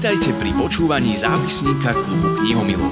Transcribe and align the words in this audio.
Vítajte 0.00 0.32
pri 0.40 0.56
počúvaní 0.56 1.12
zápisníka 1.12 1.92
klubu 1.92 2.40
knihomilov. 2.40 2.88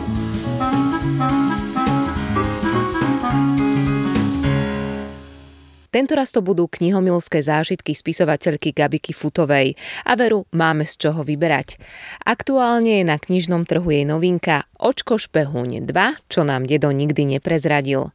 Tentoraz 5.89 6.37
to 6.37 6.45
budú 6.45 6.69
knihomilské 6.69 7.41
zážitky 7.41 7.97
spisovateľky 7.97 8.77
Gabiky 8.77 9.17
Futovej 9.17 9.73
a 10.05 10.21
veru 10.21 10.45
máme 10.53 10.85
z 10.85 11.09
čoho 11.09 11.25
vyberať. 11.25 11.81
Aktuálne 12.29 13.01
je 13.01 13.09
na 13.09 13.17
knižnom 13.17 13.65
trhu 13.65 13.89
jej 13.89 14.05
novinka 14.05 14.69
Očko 14.77 15.17
špehuň 15.17 15.89
2, 15.89 16.29
čo 16.29 16.45
nám 16.45 16.69
dedo 16.69 16.93
nikdy 16.93 17.41
neprezradil. 17.41 18.13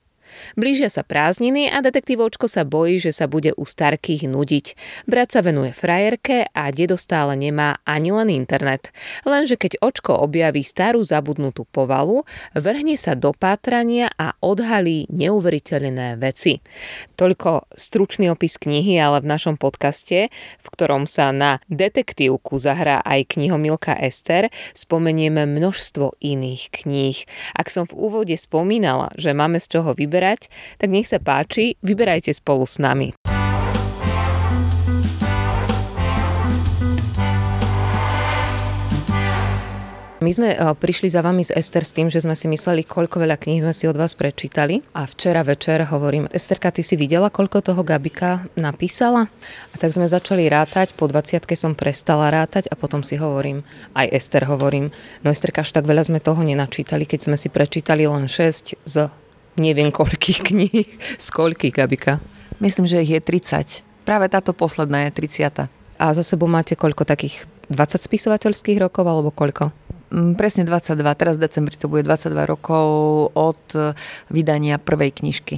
Blížia 0.56 0.90
sa 0.90 1.06
prázdniny 1.06 1.70
a 1.70 1.84
detektívovčko 1.84 2.50
sa 2.50 2.66
bojí, 2.66 2.98
že 2.98 3.14
sa 3.14 3.30
bude 3.30 3.54
u 3.54 3.66
starkých 3.68 4.26
nudiť. 4.26 4.66
Brat 5.06 5.36
sa 5.36 5.42
venuje 5.46 5.76
frajerke 5.76 6.50
a 6.52 6.70
dedo 6.74 6.98
stále 6.98 7.36
nemá 7.36 7.78
ani 7.84 8.16
len 8.16 8.30
internet. 8.34 8.90
Lenže 9.28 9.60
keď 9.60 9.82
očko 9.84 10.18
objaví 10.18 10.64
starú 10.66 11.04
zabudnutú 11.04 11.68
povalu, 11.70 12.26
vrhne 12.58 12.96
sa 12.98 13.14
do 13.14 13.36
pátrania 13.36 14.10
a 14.16 14.34
odhalí 14.40 15.06
neuveriteľné 15.12 16.18
veci. 16.18 16.64
Toľko 17.20 17.70
stručný 17.76 18.32
opis 18.32 18.58
knihy, 18.58 18.98
ale 18.98 19.22
v 19.22 19.30
našom 19.30 19.60
podcaste, 19.60 20.32
v 20.34 20.68
ktorom 20.72 21.06
sa 21.06 21.30
na 21.36 21.60
detektívku 21.68 22.56
zahrá 22.58 23.04
aj 23.04 23.38
knihomilka 23.38 24.00
Ester, 24.00 24.48
spomenieme 24.72 25.44
množstvo 25.44 26.18
iných 26.24 26.64
kníh. 26.72 27.18
Ak 27.54 27.68
som 27.70 27.84
v 27.86 27.98
úvode 28.00 28.36
spomínala, 28.40 29.12
že 29.20 29.36
máme 29.36 29.60
z 29.60 29.80
čoho 29.80 29.92
vyberať, 29.92 30.23
vyberať, 30.24 30.48
tak 30.80 30.88
nech 30.88 31.08
sa 31.12 31.20
páči, 31.20 31.76
vyberajte 31.84 32.32
spolu 32.32 32.64
s 32.64 32.80
nami. 32.80 33.12
My 40.24 40.32
sme 40.32 40.56
eh, 40.56 40.72
prišli 40.72 41.12
za 41.12 41.20
vami 41.20 41.44
z 41.44 41.52
Ester 41.52 41.84
s 41.84 41.92
tým, 41.92 42.08
že 42.08 42.24
sme 42.24 42.32
si 42.32 42.48
mysleli, 42.48 42.88
koľko 42.88 43.20
veľa 43.20 43.36
kníh 43.36 43.60
sme 43.60 43.76
si 43.76 43.92
od 43.92 44.00
vás 44.00 44.16
prečítali. 44.16 44.80
A 44.96 45.04
včera 45.04 45.44
večer 45.44 45.84
hovorím, 45.84 46.32
Esterka, 46.32 46.72
ty 46.72 46.80
si 46.80 46.96
videla, 46.96 47.28
koľko 47.28 47.60
toho 47.60 47.84
Gabika 47.84 48.48
napísala? 48.56 49.28
A 49.28 49.76
tak 49.76 49.92
sme 49.92 50.08
začali 50.08 50.48
rátať, 50.48 50.96
po 50.96 51.12
20 51.12 51.44
som 51.60 51.76
prestala 51.76 52.32
rátať 52.32 52.72
a 52.72 52.80
potom 52.80 53.04
si 53.04 53.20
hovorím, 53.20 53.68
aj 54.00 54.16
Ester 54.16 54.48
hovorím, 54.48 54.96
no 55.28 55.28
Esterka, 55.28 55.68
až 55.68 55.76
tak 55.76 55.84
veľa 55.84 56.08
sme 56.08 56.24
toho 56.24 56.40
nenačítali, 56.40 57.04
keď 57.04 57.28
sme 57.28 57.36
si 57.36 57.52
prečítali 57.52 58.08
len 58.08 58.32
6 58.32 58.80
z 58.80 58.96
neviem 59.58 59.90
koľkých 59.94 60.40
kníh. 60.44 60.88
Z 61.18 61.28
koľkých, 61.34 61.74
Gabika? 61.74 62.20
Myslím, 62.62 62.86
že 62.88 63.02
ich 63.04 63.12
je 63.12 63.22
30. 63.22 63.84
Práve 64.04 64.28
táto 64.28 64.52
posledná 64.52 65.08
je 65.10 65.16
30. 65.16 65.68
A 66.00 66.06
za 66.12 66.24
sebou 66.24 66.50
máte 66.50 66.76
koľko 66.76 67.08
takých 67.08 67.46
20 67.72 68.00
spisovateľských 68.02 68.82
rokov 68.82 69.06
alebo 69.08 69.32
koľko? 69.32 69.72
Mm, 70.14 70.38
presne 70.38 70.68
22. 70.68 71.00
Teraz 71.18 71.36
v 71.40 71.46
decembri 71.50 71.76
to 71.80 71.90
bude 71.90 72.06
22 72.06 72.46
rokov 72.46 72.86
od 73.34 73.64
e, 73.74 73.98
vydania 74.30 74.78
prvej 74.78 75.10
knižky. 75.10 75.58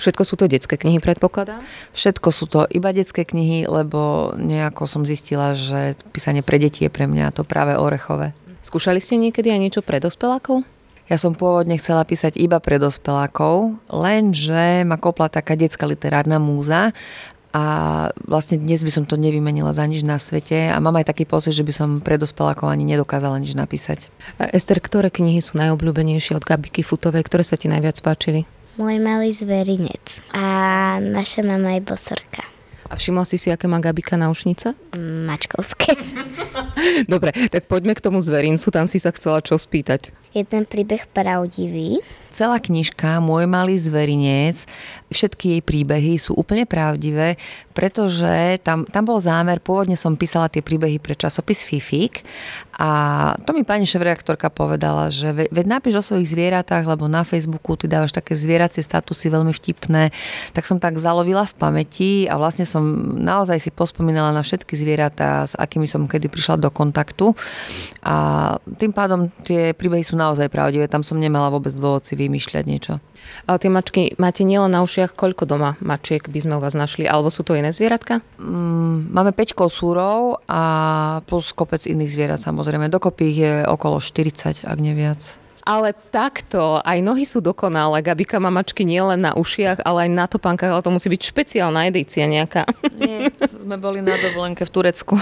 Všetko 0.00 0.22
sú 0.24 0.34
to 0.40 0.48
detské 0.48 0.80
knihy, 0.80 0.96
predpokladám? 0.96 1.60
Všetko 1.92 2.28
sú 2.32 2.48
to 2.48 2.64
iba 2.72 2.88
detské 2.88 3.28
knihy, 3.28 3.68
lebo 3.68 4.32
nejako 4.32 4.88
som 4.88 5.04
zistila, 5.04 5.52
že 5.52 5.92
písanie 6.16 6.40
pre 6.40 6.56
deti 6.56 6.88
je 6.88 6.90
pre 6.90 7.04
mňa 7.04 7.36
to 7.36 7.44
práve 7.44 7.76
orechové. 7.76 8.32
Skúšali 8.64 8.96
ste 8.96 9.20
niekedy 9.20 9.52
aj 9.52 9.60
niečo 9.60 9.80
pre 9.84 10.00
dospelákov? 10.00 10.64
Ja 11.10 11.18
som 11.18 11.34
pôvodne 11.34 11.74
chcela 11.74 12.06
písať 12.06 12.38
iba 12.38 12.62
pre 12.62 12.78
dospelákov, 12.78 13.82
lenže 13.90 14.86
ma 14.86 14.94
kopla 14.94 15.26
taká 15.26 15.58
detská 15.58 15.82
literárna 15.82 16.38
múza 16.38 16.94
a 17.50 17.64
vlastne 18.30 18.62
dnes 18.62 18.86
by 18.86 18.94
som 18.94 19.02
to 19.02 19.18
nevymenila 19.18 19.74
za 19.74 19.82
nič 19.90 20.06
na 20.06 20.22
svete 20.22 20.70
a 20.70 20.78
mám 20.78 21.02
aj 21.02 21.10
taký 21.10 21.26
pocit, 21.26 21.50
že 21.50 21.66
by 21.66 21.72
som 21.74 21.88
pre 21.98 22.14
dospelákov 22.14 22.70
ani 22.70 22.86
nedokázala 22.86 23.42
nič 23.42 23.58
napísať. 23.58 24.06
A 24.38 24.54
Ester, 24.54 24.78
ktoré 24.78 25.10
knihy 25.10 25.42
sú 25.42 25.58
najobľúbenejšie 25.58 26.38
od 26.38 26.46
Gabiky 26.46 26.86
Futovej, 26.86 27.26
ktoré 27.26 27.42
sa 27.42 27.58
ti 27.58 27.66
najviac 27.66 27.98
páčili? 28.06 28.46
Môj 28.78 29.02
malý 29.02 29.34
zverinec 29.34 30.22
a 30.30 30.46
naša 31.02 31.42
mama 31.42 31.74
je 31.74 31.82
bosorka. 31.82 32.46
A 32.90 32.98
všimla 32.98 33.22
si 33.22 33.38
si, 33.38 33.54
aké 33.54 33.70
má 33.70 33.78
Gabika 33.78 34.18
náušnice? 34.18 34.74
Mačkovské. 34.98 35.94
Dobre, 37.12 37.30
tak 37.46 37.70
poďme 37.70 37.94
k 37.94 38.02
tomu 38.02 38.18
zverincu, 38.18 38.66
tam 38.74 38.90
si 38.90 38.98
sa 38.98 39.14
chcela 39.14 39.38
čo 39.38 39.54
spýtať. 39.54 40.10
Je 40.34 40.42
ten 40.42 40.66
príbeh 40.66 41.06
pravdivý? 41.14 42.02
Celá 42.30 42.62
knižka 42.62 43.18
Môj 43.18 43.50
malý 43.50 43.74
zverinec, 43.74 44.64
všetky 45.10 45.58
jej 45.58 45.62
príbehy 45.62 46.14
sú 46.16 46.38
úplne 46.38 46.64
pravdivé, 46.64 47.34
pretože 47.74 48.62
tam, 48.62 48.86
tam 48.86 49.02
bol 49.02 49.18
zámer, 49.18 49.58
pôvodne 49.58 49.98
som 49.98 50.14
písala 50.14 50.46
tie 50.46 50.62
príbehy 50.62 51.02
pre 51.02 51.18
časopis 51.18 51.66
Fifik 51.66 52.22
a 52.80 52.90
to 53.44 53.52
mi 53.52 53.60
pani 53.60 53.84
šéf-reaktorka 53.84 54.48
povedala, 54.48 55.12
že 55.12 55.36
ve, 55.36 55.44
veď 55.52 55.66
napíš 55.68 56.00
o 56.00 56.06
svojich 56.06 56.32
zvieratách, 56.32 56.88
lebo 56.88 57.10
na 57.12 57.28
Facebooku 57.28 57.76
ty 57.76 57.84
dávaš 57.90 58.16
také 58.16 58.32
zvieracie 58.32 58.80
statusy 58.80 59.28
veľmi 59.28 59.52
vtipné, 59.52 60.08
tak 60.56 60.64
som 60.64 60.80
tak 60.80 60.96
zalovila 60.96 61.44
v 61.44 61.54
pamäti 61.60 62.12
a 62.24 62.40
vlastne 62.40 62.64
som 62.64 62.80
naozaj 63.20 63.60
si 63.60 63.70
pospomínala 63.74 64.32
na 64.32 64.40
všetky 64.40 64.72
zvieratá, 64.78 65.44
s 65.44 65.52
akými 65.58 65.84
som 65.84 66.08
kedy 66.08 66.32
prišla 66.32 66.56
do 66.56 66.72
kontaktu 66.72 67.36
a 68.00 68.56
tým 68.80 68.96
pádom 68.96 69.28
tie 69.44 69.76
príbehy 69.76 70.00
sú 70.00 70.16
naozaj 70.16 70.48
pravdivé, 70.48 70.88
tam 70.88 71.04
som 71.04 71.20
nemala 71.20 71.52
vôbec 71.52 71.76
dôvod 71.76 72.08
si 72.08 72.16
vymýšľať 72.20 72.64
niečo. 72.68 73.00
Ale 73.48 73.56
tie 73.56 73.70
mačky 73.72 74.02
máte 74.20 74.44
nielen 74.44 74.74
na 74.74 74.84
ušiach, 74.84 75.16
koľko 75.16 75.48
doma 75.48 75.80
mačiek 75.80 76.24
by 76.24 76.38
sme 76.40 76.54
u 76.58 76.60
vás 76.60 76.76
našli? 76.76 77.08
Alebo 77.08 77.32
sú 77.32 77.40
to 77.46 77.56
iné 77.56 77.72
zvieratka? 77.72 78.20
Mm, 78.36 79.12
máme 79.12 79.32
5 79.32 79.56
kocúrov 79.56 80.44
a 80.44 80.62
plus 81.24 81.56
kopec 81.56 81.84
iných 81.88 82.12
zvierat 82.12 82.40
samozrejme. 82.42 82.92
Dokopy 82.92 83.22
ich 83.32 83.38
je 83.40 83.54
okolo 83.64 84.02
40, 84.02 84.68
ak 84.68 84.78
neviac. 84.78 85.40
Ale 85.64 85.92
takto, 86.12 86.80
aj 86.80 86.98
nohy 87.04 87.28
sú 87.28 87.44
dokonalé. 87.44 88.00
Gabika 88.00 88.40
má 88.40 88.48
mačky 88.48 88.84
nielen 88.84 89.24
na 89.24 89.32
ušiach, 89.36 89.84
ale 89.84 90.08
aj 90.08 90.10
na 90.10 90.26
topánkach, 90.28 90.72
ale 90.72 90.84
to 90.84 90.92
musí 90.92 91.08
byť 91.12 91.22
špeciálna 91.22 91.88
edícia 91.88 92.24
nejaká. 92.24 92.68
Nie, 92.96 93.32
sme 93.44 93.76
boli 93.76 94.00
na 94.00 94.16
dovolenke 94.16 94.64
v 94.64 94.70
Turecku. 94.72 95.14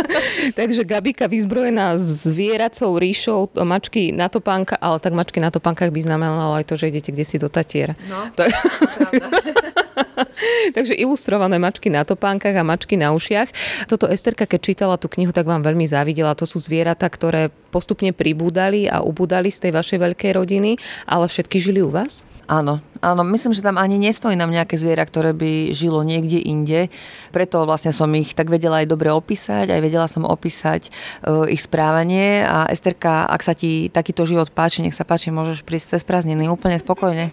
Takže 0.58 0.86
Gabika 0.86 1.26
vyzbrojená 1.26 1.98
zvieracou 1.98 2.96
ríšou, 2.98 3.50
mačky 3.62 4.10
na 4.14 4.30
topánka, 4.30 4.78
ale 4.78 4.98
tak 4.98 5.14
mačky 5.14 5.38
na 5.38 5.50
topánkach 5.50 5.90
by 5.90 6.00
znamenalo 6.02 6.58
aj 6.58 6.66
to, 6.66 6.74
že 6.78 6.90
idete 6.90 7.10
kde 7.14 7.24
si 7.26 7.36
do 7.38 7.48
Tatier. 7.50 7.94
No, 8.10 8.30
to... 8.34 8.46
Takže 10.76 10.94
ilustrované 10.96 11.56
mačky 11.60 11.88
na 11.88 12.04
topánkach 12.06 12.54
a 12.56 12.66
mačky 12.66 12.96
na 12.96 13.12
ušiach. 13.12 13.48
Toto 13.86 14.06
Esterka, 14.08 14.46
keď 14.46 14.60
čítala 14.60 14.96
tú 14.96 15.08
knihu, 15.12 15.32
tak 15.34 15.46
vám 15.46 15.64
veľmi 15.64 15.86
závidela. 15.86 16.38
To 16.38 16.46
sú 16.48 16.60
zvieratá, 16.62 17.08
ktoré 17.08 17.52
postupne 17.70 18.10
pribúdali 18.10 18.90
a 18.90 19.00
ubúdali 19.00 19.48
z 19.48 19.68
tej 19.68 19.72
vašej 19.76 19.98
veľkej 20.02 20.32
rodiny, 20.34 20.76
ale 21.06 21.30
všetky 21.30 21.56
žili 21.62 21.80
u 21.80 21.90
vás? 21.90 22.26
Áno, 22.50 22.82
áno, 22.98 23.22
myslím, 23.30 23.54
že 23.54 23.62
tam 23.62 23.78
ani 23.78 23.94
nespomínam 23.94 24.50
nejaké 24.50 24.74
zviera, 24.74 25.06
ktoré 25.06 25.30
by 25.30 25.70
žilo 25.70 26.02
niekde 26.02 26.42
inde. 26.42 26.90
Preto 27.30 27.62
vlastne 27.62 27.94
som 27.94 28.10
ich 28.18 28.34
tak 28.34 28.50
vedela 28.50 28.82
aj 28.82 28.90
dobre 28.90 29.06
opísať, 29.14 29.70
aj 29.70 29.78
vedela 29.78 30.10
som 30.10 30.26
opísať 30.26 30.90
uh, 31.22 31.46
ich 31.46 31.62
správanie 31.62 32.42
a 32.42 32.66
Esterka, 32.66 33.30
ak 33.30 33.46
sa 33.46 33.54
ti 33.54 33.86
takýto 33.86 34.26
život 34.26 34.50
páči, 34.50 34.82
nech 34.82 34.98
sa 34.98 35.06
páči, 35.06 35.30
môžeš 35.30 35.62
prísť 35.62 35.94
cez 35.94 36.02
prázdniny 36.02 36.50
úplne 36.50 36.74
spokojne. 36.74 37.30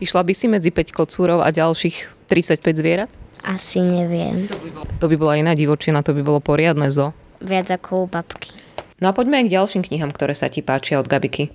Išla 0.00 0.22
by 0.26 0.32
si 0.34 0.46
medzi 0.50 0.70
5 0.74 0.90
kocúrov 0.90 1.44
a 1.44 1.52
ďalších 1.54 2.26
35 2.30 2.80
zvierat? 2.80 3.10
Asi 3.44 3.84
neviem. 3.84 4.48
To 4.48 4.56
by, 4.56 4.68
bol... 4.72 4.84
to 4.88 5.06
by 5.12 5.16
bola 5.20 5.34
iná 5.36 5.52
divočina, 5.52 6.00
to 6.00 6.16
by 6.16 6.24
bolo 6.24 6.40
poriadne 6.40 6.88
zo. 6.88 7.12
Viac 7.44 7.68
ako 7.68 8.04
u 8.04 8.06
babky. 8.08 8.56
No 9.02 9.10
a 9.10 9.12
poďme 9.12 9.42
aj 9.42 9.50
k 9.50 9.54
ďalším 9.60 9.82
knihám, 9.84 10.14
ktoré 10.16 10.32
sa 10.32 10.48
ti 10.48 10.64
páčia 10.64 10.96
od 10.96 11.10
Gabiky. 11.10 11.52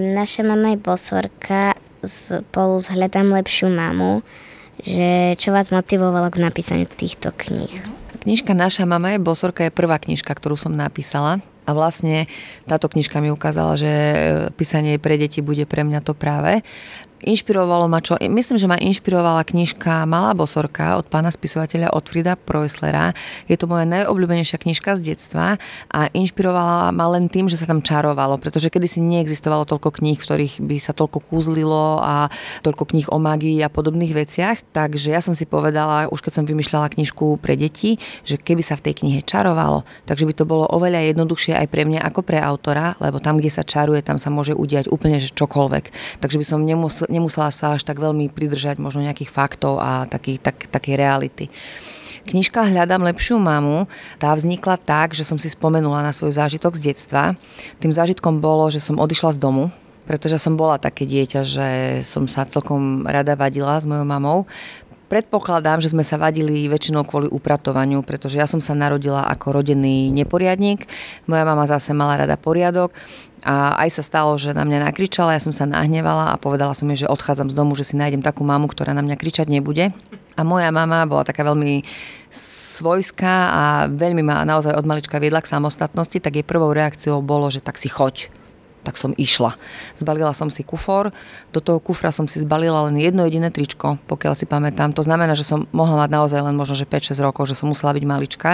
Naša 0.00 0.42
mama 0.42 0.74
je 0.74 0.82
bosorka, 0.82 1.78
spolu 2.02 2.80
s 2.82 2.90
Hľadám 2.90 3.30
lepšiu 3.30 3.70
mamu, 3.70 4.24
že 4.82 5.38
čo 5.38 5.54
vás 5.54 5.70
motivovalo 5.70 6.32
k 6.32 6.42
napísaniu 6.42 6.90
týchto 6.90 7.30
kníh? 7.30 7.70
Knižka 8.24 8.56
Naša 8.56 8.82
mama 8.88 9.14
je 9.14 9.22
bosorka 9.22 9.68
je 9.68 9.70
prvá 9.70 10.00
knižka, 10.02 10.32
ktorú 10.32 10.58
som 10.58 10.74
napísala. 10.74 11.38
A 11.68 11.76
vlastne 11.76 12.24
táto 12.64 12.88
knižka 12.88 13.20
mi 13.20 13.28
ukázala, 13.28 13.76
že 13.76 13.92
písanie 14.56 14.96
pre 14.96 15.20
deti 15.20 15.44
bude 15.44 15.68
pre 15.68 15.84
mňa 15.84 16.00
to 16.00 16.16
práve. 16.16 16.64
Inšpirovalo 17.18 17.90
ma 17.90 17.98
čo? 17.98 18.14
Myslím, 18.30 18.62
že 18.62 18.70
ma 18.70 18.78
inšpirovala 18.78 19.42
knižka 19.42 20.06
Malá 20.06 20.38
bosorka 20.38 20.94
od 20.94 21.10
pána 21.10 21.34
spisovateľa 21.34 21.90
Otfrida 21.90 22.38
Preuslera. 22.38 23.10
Je 23.50 23.58
to 23.58 23.66
moja 23.66 23.82
najobľúbenejšia 23.90 24.62
knižka 24.62 24.94
z 24.94 25.10
detstva 25.10 25.58
a 25.90 26.06
inšpirovala 26.14 26.94
ma 26.94 27.10
len 27.10 27.26
tým, 27.26 27.50
že 27.50 27.58
sa 27.58 27.66
tam 27.66 27.82
čarovalo, 27.82 28.38
pretože 28.38 28.70
kedysi 28.70 29.02
neexistovalo 29.02 29.66
toľko 29.66 29.98
kníh, 29.98 30.14
v 30.14 30.22
ktorých 30.22 30.54
by 30.62 30.76
sa 30.78 30.94
toľko 30.94 31.18
kúzlilo 31.26 31.98
a 31.98 32.30
toľko 32.62 32.86
kníh 32.86 33.10
o 33.10 33.18
magii 33.18 33.58
a 33.66 33.72
podobných 33.72 34.14
veciach. 34.14 34.62
Takže 34.70 35.10
ja 35.10 35.18
som 35.18 35.34
si 35.34 35.42
povedala, 35.42 36.06
už 36.14 36.22
keď 36.22 36.38
som 36.38 36.46
vymýšľala 36.46 36.94
knižku 36.94 37.42
pre 37.42 37.58
deti, 37.58 37.98
že 38.22 38.38
keby 38.38 38.62
sa 38.62 38.78
v 38.78 38.86
tej 38.86 39.02
knihe 39.02 39.26
čarovalo, 39.26 39.82
takže 40.06 40.22
by 40.22 40.34
to 40.38 40.46
bolo 40.46 40.70
oveľa 40.70 41.10
jednoduchšie 41.10 41.58
aj 41.58 41.66
pre 41.66 41.82
mňa 41.82 41.98
ako 42.06 42.22
pre 42.22 42.38
autora, 42.38 42.94
lebo 43.02 43.18
tam, 43.18 43.42
kde 43.42 43.50
sa 43.50 43.66
čaruje, 43.66 44.06
tam 44.06 44.22
sa 44.22 44.30
môže 44.30 44.54
udiať 44.54 44.86
úplne 44.86 45.18
čokoľvek. 45.18 45.84
Takže 46.22 46.38
by 46.38 46.46
som 46.46 46.62
nemusel 46.62 47.07
nemusela 47.08 47.48
sa 47.50 47.74
až 47.74 47.82
tak 47.82 47.98
veľmi 47.98 48.30
pridržať 48.30 48.76
možno 48.78 49.02
nejakých 49.02 49.32
faktov 49.32 49.80
a 49.80 50.06
taký, 50.06 50.38
tak, 50.38 50.68
takej 50.68 50.94
reality. 50.94 51.44
Knižka 52.28 52.68
Hľadám 52.68 53.08
lepšiu 53.08 53.40
mamu, 53.40 53.88
tá 54.20 54.36
vznikla 54.36 54.76
tak, 54.76 55.16
že 55.16 55.24
som 55.24 55.40
si 55.40 55.48
spomenula 55.48 56.04
na 56.04 56.12
svoj 56.12 56.36
zážitok 56.36 56.76
z 56.76 56.92
detstva. 56.92 57.32
Tým 57.80 57.88
zážitkom 57.88 58.44
bolo, 58.44 58.68
že 58.68 58.84
som 58.84 59.00
odišla 59.00 59.32
z 59.32 59.38
domu, 59.40 59.72
pretože 60.04 60.36
som 60.36 60.52
bola 60.52 60.76
také 60.76 61.08
dieťa, 61.08 61.40
že 61.40 61.68
som 62.04 62.28
sa 62.28 62.44
celkom 62.44 63.08
rada 63.08 63.32
vadila 63.32 63.80
s 63.80 63.88
mojou 63.88 64.04
mamou. 64.04 64.38
Predpokladám, 65.08 65.80
že 65.80 65.88
sme 65.88 66.04
sa 66.04 66.20
vadili 66.20 66.68
väčšinou 66.68 67.00
kvôli 67.08 67.32
upratovaniu, 67.32 68.04
pretože 68.04 68.36
ja 68.36 68.44
som 68.44 68.60
sa 68.60 68.76
narodila 68.76 69.24
ako 69.24 69.56
rodený 69.56 70.12
neporiadník, 70.12 70.84
moja 71.24 71.48
mama 71.48 71.64
zase 71.64 71.96
mala 71.96 72.20
rada 72.20 72.36
poriadok 72.36 72.92
a 73.40 73.80
aj 73.80 73.88
sa 73.96 74.02
stalo, 74.04 74.36
že 74.36 74.52
na 74.52 74.68
mňa 74.68 74.84
nakričala, 74.84 75.32
ja 75.32 75.40
som 75.40 75.48
sa 75.48 75.64
nahnevala 75.64 76.36
a 76.36 76.36
povedala 76.36 76.76
som 76.76 76.84
jej, 76.92 77.08
že 77.08 77.08
odchádzam 77.08 77.48
z 77.48 77.56
domu, 77.56 77.72
že 77.72 77.88
si 77.88 77.96
nájdem 77.96 78.20
takú 78.20 78.44
mamu, 78.44 78.68
ktorá 78.68 78.92
na 78.92 79.00
mňa 79.00 79.16
kričať 79.16 79.48
nebude. 79.48 79.96
A 80.36 80.44
moja 80.44 80.68
mama 80.68 81.08
bola 81.08 81.24
taká 81.24 81.40
veľmi 81.40 81.88
svojská 82.78 83.34
a 83.48 83.62
veľmi 83.88 84.20
ma 84.20 84.44
naozaj 84.44 84.76
od 84.76 84.84
malička 84.84 85.16
viedla 85.16 85.40
k 85.40 85.50
samostatnosti, 85.56 86.20
tak 86.20 86.36
jej 86.36 86.44
prvou 86.44 86.76
reakciou 86.76 87.24
bolo, 87.24 87.48
že 87.48 87.64
tak 87.64 87.80
si 87.80 87.88
choď 87.88 88.28
tak 88.86 89.00
som 89.00 89.14
išla. 89.14 89.54
Zbalila 89.98 90.32
som 90.32 90.48
si 90.48 90.62
kufor, 90.62 91.10
do 91.50 91.60
toho 91.60 91.78
kufra 91.82 92.14
som 92.14 92.26
si 92.30 92.42
zbalila 92.42 92.88
len 92.88 92.96
jedno 92.98 93.26
jediné 93.26 93.50
tričko, 93.50 93.98
pokiaľ 94.06 94.34
si 94.38 94.44
pamätám. 94.44 94.94
To 94.94 95.02
znamená, 95.02 95.34
že 95.34 95.46
som 95.46 95.66
mohla 95.74 96.06
mať 96.06 96.10
naozaj 96.14 96.40
len 96.44 96.54
možno, 96.54 96.78
že 96.78 96.88
5-6 96.88 97.18
rokov, 97.20 97.50
že 97.50 97.58
som 97.58 97.68
musela 97.68 97.92
byť 97.92 98.04
malička. 98.04 98.50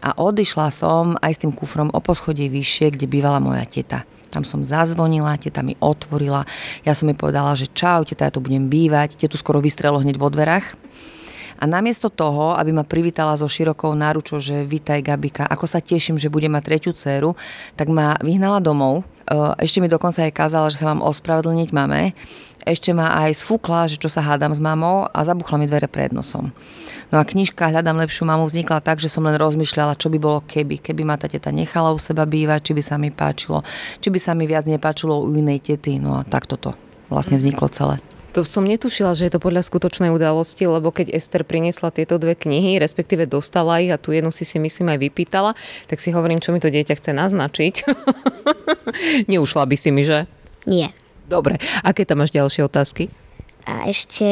A 0.00 0.16
odišla 0.16 0.72
som 0.72 1.20
aj 1.20 1.36
s 1.36 1.40
tým 1.44 1.52
kufrom 1.52 1.92
o 1.92 2.00
poschodie 2.00 2.48
vyššie, 2.48 2.96
kde 2.96 3.04
bývala 3.04 3.36
moja 3.36 3.68
teta. 3.68 4.08
Tam 4.30 4.46
som 4.46 4.62
zazvonila, 4.62 5.36
teta 5.36 5.60
mi 5.60 5.74
otvorila. 5.82 6.46
Ja 6.86 6.94
som 6.94 7.10
jej 7.10 7.18
povedala, 7.18 7.52
že 7.58 7.68
čau, 7.68 8.06
teta, 8.06 8.30
ja 8.30 8.32
tu 8.32 8.40
budem 8.40 8.70
bývať. 8.70 9.18
Tetu 9.18 9.36
skoro 9.36 9.58
vystrelo 9.58 9.98
hneď 10.00 10.16
vo 10.16 10.30
dverách. 10.30 10.78
A 11.60 11.68
namiesto 11.68 12.08
toho, 12.08 12.56
aby 12.56 12.72
ma 12.72 12.88
privítala 12.88 13.36
so 13.36 13.44
širokou 13.44 13.92
náručou, 13.92 14.40
že 14.40 14.64
vítaj 14.64 15.04
Gabika, 15.04 15.44
ako 15.44 15.68
sa 15.68 15.84
teším, 15.84 16.16
že 16.16 16.32
bude 16.32 16.48
mať 16.48 16.64
tretiu 16.64 16.96
dceru, 16.96 17.36
tak 17.76 17.92
ma 17.92 18.16
vyhnala 18.24 18.64
domov. 18.64 19.04
E, 19.28 19.60
ešte 19.60 19.84
mi 19.84 19.92
dokonca 19.92 20.24
aj 20.24 20.32
kázala, 20.32 20.72
že 20.72 20.80
sa 20.80 20.88
mám 20.88 21.04
ospravedlniť 21.04 21.68
mame. 21.76 22.16
Ešte 22.64 22.96
ma 22.96 23.12
aj 23.12 23.44
sfúkla, 23.44 23.92
že 23.92 24.00
čo 24.00 24.08
sa 24.08 24.24
hádam 24.24 24.56
s 24.56 24.60
mamou 24.60 25.04
a 25.04 25.20
zabuchla 25.20 25.60
mi 25.60 25.68
dvere 25.68 25.84
pred 25.84 26.16
nosom. 26.16 26.48
No 27.12 27.20
a 27.20 27.28
knižka 27.28 27.68
Hľadám 27.68 28.00
lepšiu 28.08 28.24
mamu 28.24 28.48
vznikla 28.48 28.80
tak, 28.80 28.96
že 28.96 29.12
som 29.12 29.28
len 29.28 29.36
rozmýšľala, 29.36 30.00
čo 30.00 30.08
by 30.08 30.16
bolo 30.16 30.40
keby. 30.48 30.80
Keby 30.80 31.04
ma 31.04 31.20
tá 31.20 31.28
teta 31.28 31.52
nechala 31.52 31.92
u 31.92 32.00
seba 32.00 32.24
bývať, 32.24 32.72
či 32.72 32.72
by 32.72 32.82
sa 32.84 32.96
mi 32.96 33.12
páčilo, 33.12 33.60
či 34.00 34.08
by 34.08 34.16
sa 34.16 34.32
mi 34.32 34.48
viac 34.48 34.64
nepáčilo 34.64 35.20
u 35.20 35.28
inej 35.36 35.60
tety. 35.60 36.00
No 36.00 36.16
a 36.16 36.24
takto 36.24 36.56
to 36.56 36.72
vlastne 37.12 37.36
vzniklo 37.36 37.68
celé. 37.68 38.00
To 38.30 38.46
som 38.46 38.62
netušila, 38.62 39.18
že 39.18 39.26
je 39.26 39.32
to 39.34 39.42
podľa 39.42 39.66
skutočnej 39.66 40.14
udalosti, 40.14 40.62
lebo 40.62 40.94
keď 40.94 41.10
Ester 41.10 41.42
priniesla 41.42 41.90
tieto 41.90 42.14
dve 42.14 42.38
knihy, 42.38 42.78
respektíve 42.78 43.26
dostala 43.26 43.82
ich 43.82 43.90
a 43.90 43.98
tu 43.98 44.14
jednu 44.14 44.30
si 44.30 44.46
si 44.46 44.62
myslím 44.62 44.94
aj 44.94 44.98
vypýtala, 45.02 45.58
tak 45.90 45.98
si 45.98 46.14
hovorím, 46.14 46.38
čo 46.38 46.54
mi 46.54 46.62
to 46.62 46.70
dieťa 46.70 46.94
chce 46.94 47.10
naznačiť. 47.10 47.74
Neušla 49.30 49.66
by 49.66 49.76
si 49.76 49.90
mi, 49.90 50.06
že? 50.06 50.30
Nie. 50.62 50.94
Dobre, 51.26 51.58
aké 51.82 52.06
tam 52.06 52.22
máš 52.22 52.30
ďalšie 52.30 52.70
otázky? 52.70 53.10
A 53.66 53.90
ešte 53.90 54.26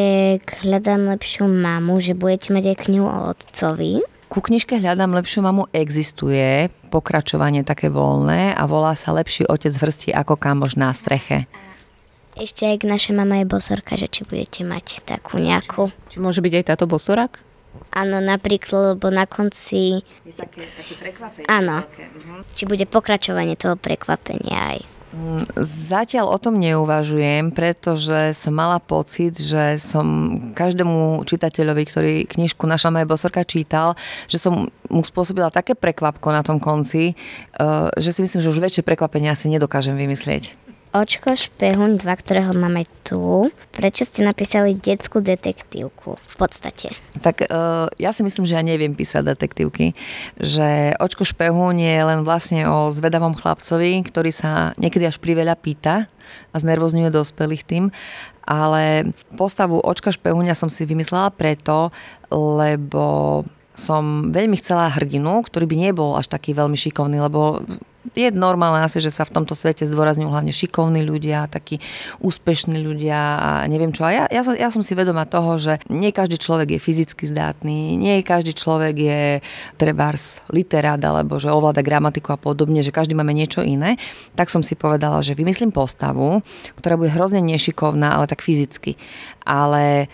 hľadám 0.62 1.10
lepšiu 1.18 1.50
mamu, 1.50 1.98
že 1.98 2.14
budete 2.14 2.54
mať 2.54 2.74
aj 2.74 2.76
knihu 2.86 3.06
o 3.06 3.34
otcovi. 3.34 4.02
Ku 4.28 4.44
knižke 4.44 4.76
Hľadám 4.76 5.16
lepšiu 5.16 5.40
mamu 5.40 5.72
existuje 5.72 6.68
pokračovanie 6.92 7.64
také 7.64 7.88
voľné 7.88 8.52
a 8.52 8.62
volá 8.68 8.92
sa 8.92 9.16
Lepší 9.16 9.48
otec 9.48 9.72
v 9.72 9.84
hrsti 9.88 10.10
ako 10.12 10.36
kamož 10.36 10.76
na 10.76 10.92
streche. 10.92 11.48
Ešte 12.38 12.70
aj 12.70 12.86
naša 12.86 13.12
mama 13.18 13.42
je 13.42 13.50
bosorka, 13.50 13.98
že 13.98 14.06
či 14.06 14.22
budete 14.22 14.62
mať 14.62 15.02
takú 15.02 15.42
nejakú. 15.42 15.90
Či 16.06 16.22
môže 16.22 16.38
byť 16.38 16.54
aj 16.62 16.64
táto 16.70 16.86
bosorak? 16.86 17.42
Áno, 17.90 18.22
napríklad, 18.22 18.94
lebo 18.94 19.10
na 19.10 19.26
konci... 19.26 20.06
Je 20.22 20.34
také, 20.38 20.62
také 20.70 20.94
prekvapenie. 21.02 21.50
Áno. 21.50 21.82
Uh-huh. 21.82 22.46
Či 22.54 22.70
bude 22.70 22.86
pokračovanie 22.86 23.58
toho 23.58 23.74
prekvapenia 23.74 24.78
aj. 24.78 24.78
Mm, 25.08 25.40
zatiaľ 25.64 26.30
o 26.30 26.38
tom 26.38 26.60
neuvažujem, 26.60 27.48
pretože 27.50 28.36
som 28.36 28.52
mala 28.52 28.76
pocit, 28.76 29.40
že 29.40 29.80
som 29.80 30.06
každému 30.52 31.24
čitateľovi, 31.24 31.82
ktorý 31.88 32.12
knižku 32.28 32.68
Naša 32.68 32.92
moja 32.92 33.08
bosorka 33.08 33.40
čítal, 33.42 33.96
že 34.28 34.36
som 34.36 34.68
mu 34.92 35.02
spôsobila 35.02 35.48
také 35.48 35.72
prekvapko 35.72 36.28
na 36.28 36.44
tom 36.44 36.60
konci, 36.60 37.16
eh, 37.16 37.88
že 37.96 38.12
si 38.12 38.20
myslím, 38.20 38.44
že 38.44 38.52
už 38.52 38.60
väčšie 38.60 38.84
prekvapenie 38.84 39.32
asi 39.32 39.48
nedokážem 39.48 39.96
vymyslieť. 39.96 40.67
Očko 40.88 41.36
špehuň 41.36 42.00
2, 42.00 42.08
ktorého 42.08 42.56
máme 42.56 42.88
tu. 43.04 43.52
Prečo 43.76 44.08
ste 44.08 44.24
napísali 44.24 44.72
detskú 44.72 45.20
detektívku 45.20 46.16
v 46.16 46.34
podstate? 46.40 46.96
Tak 47.20 47.44
uh, 47.44 47.92
ja 48.00 48.08
si 48.16 48.24
myslím, 48.24 48.48
že 48.48 48.56
ja 48.56 48.64
neviem 48.64 48.96
písať 48.96 49.36
detektívky. 49.36 49.92
Že 50.40 50.96
Očko 50.96 51.28
špehuň 51.28 51.76
je 51.76 51.96
len 52.00 52.20
vlastne 52.24 52.64
o 52.64 52.88
zvedavom 52.88 53.36
chlapcovi, 53.36 54.00
ktorý 54.00 54.32
sa 54.32 54.72
niekedy 54.80 55.04
až 55.04 55.20
priveľa 55.20 55.60
pýta 55.60 56.08
a 56.52 56.56
znervozňuje 56.56 57.12
dospelých 57.12 57.68
tým. 57.68 57.84
Ale 58.48 59.12
postavu 59.36 59.84
Očka 59.84 60.08
špehuňa 60.08 60.56
som 60.56 60.72
si 60.72 60.88
vymyslela 60.88 61.28
preto, 61.36 61.92
lebo 62.32 63.44
som 63.78 64.34
veľmi 64.34 64.58
chcela 64.58 64.90
hrdinu, 64.90 65.44
ktorý 65.46 65.70
by 65.70 65.76
nebol 65.78 66.18
až 66.18 66.26
taký 66.32 66.50
veľmi 66.50 66.74
šikovný, 66.74 67.22
lebo 67.22 67.62
je 68.18 68.34
normálne 68.34 68.82
asi, 68.82 68.98
že 68.98 69.14
sa 69.14 69.22
v 69.22 69.38
tomto 69.38 69.54
svete 69.54 69.86
zdôrazňujú 69.86 70.26
hlavne 70.26 70.50
šikovní 70.50 71.06
ľudia, 71.06 71.46
takí 71.46 71.78
úspešní 72.18 72.82
ľudia 72.82 73.18
a 73.38 73.50
neviem 73.70 73.94
čo. 73.94 74.02
A 74.02 74.10
ja, 74.10 74.24
ja, 74.26 74.42
som, 74.42 74.58
ja 74.58 74.68
som 74.74 74.82
si 74.82 74.98
vedoma 74.98 75.22
toho, 75.22 75.54
že 75.62 75.78
nie 75.86 76.10
každý 76.10 76.42
človek 76.42 76.74
je 76.74 76.80
fyzicky 76.82 77.30
zdátny, 77.30 77.94
nie 77.94 78.26
každý 78.26 78.58
človek 78.58 78.94
je 78.98 79.22
trebárs 79.78 80.42
literát 80.50 80.98
alebo 80.98 81.38
že 81.38 81.54
ovláda 81.54 81.86
gramatiku 81.86 82.34
a 82.34 82.38
podobne, 82.40 82.82
že 82.82 82.90
každý 82.90 83.14
máme 83.14 83.30
niečo 83.30 83.62
iné. 83.62 83.94
Tak 84.34 84.50
som 84.50 84.66
si 84.66 84.74
povedala, 84.74 85.22
že 85.22 85.38
vymyslím 85.38 85.70
postavu, 85.70 86.42
ktorá 86.74 86.98
bude 86.98 87.14
hrozne 87.14 87.38
nešikovná, 87.38 88.18
ale 88.18 88.26
tak 88.26 88.42
fyzicky. 88.42 88.98
Ale 89.46 90.12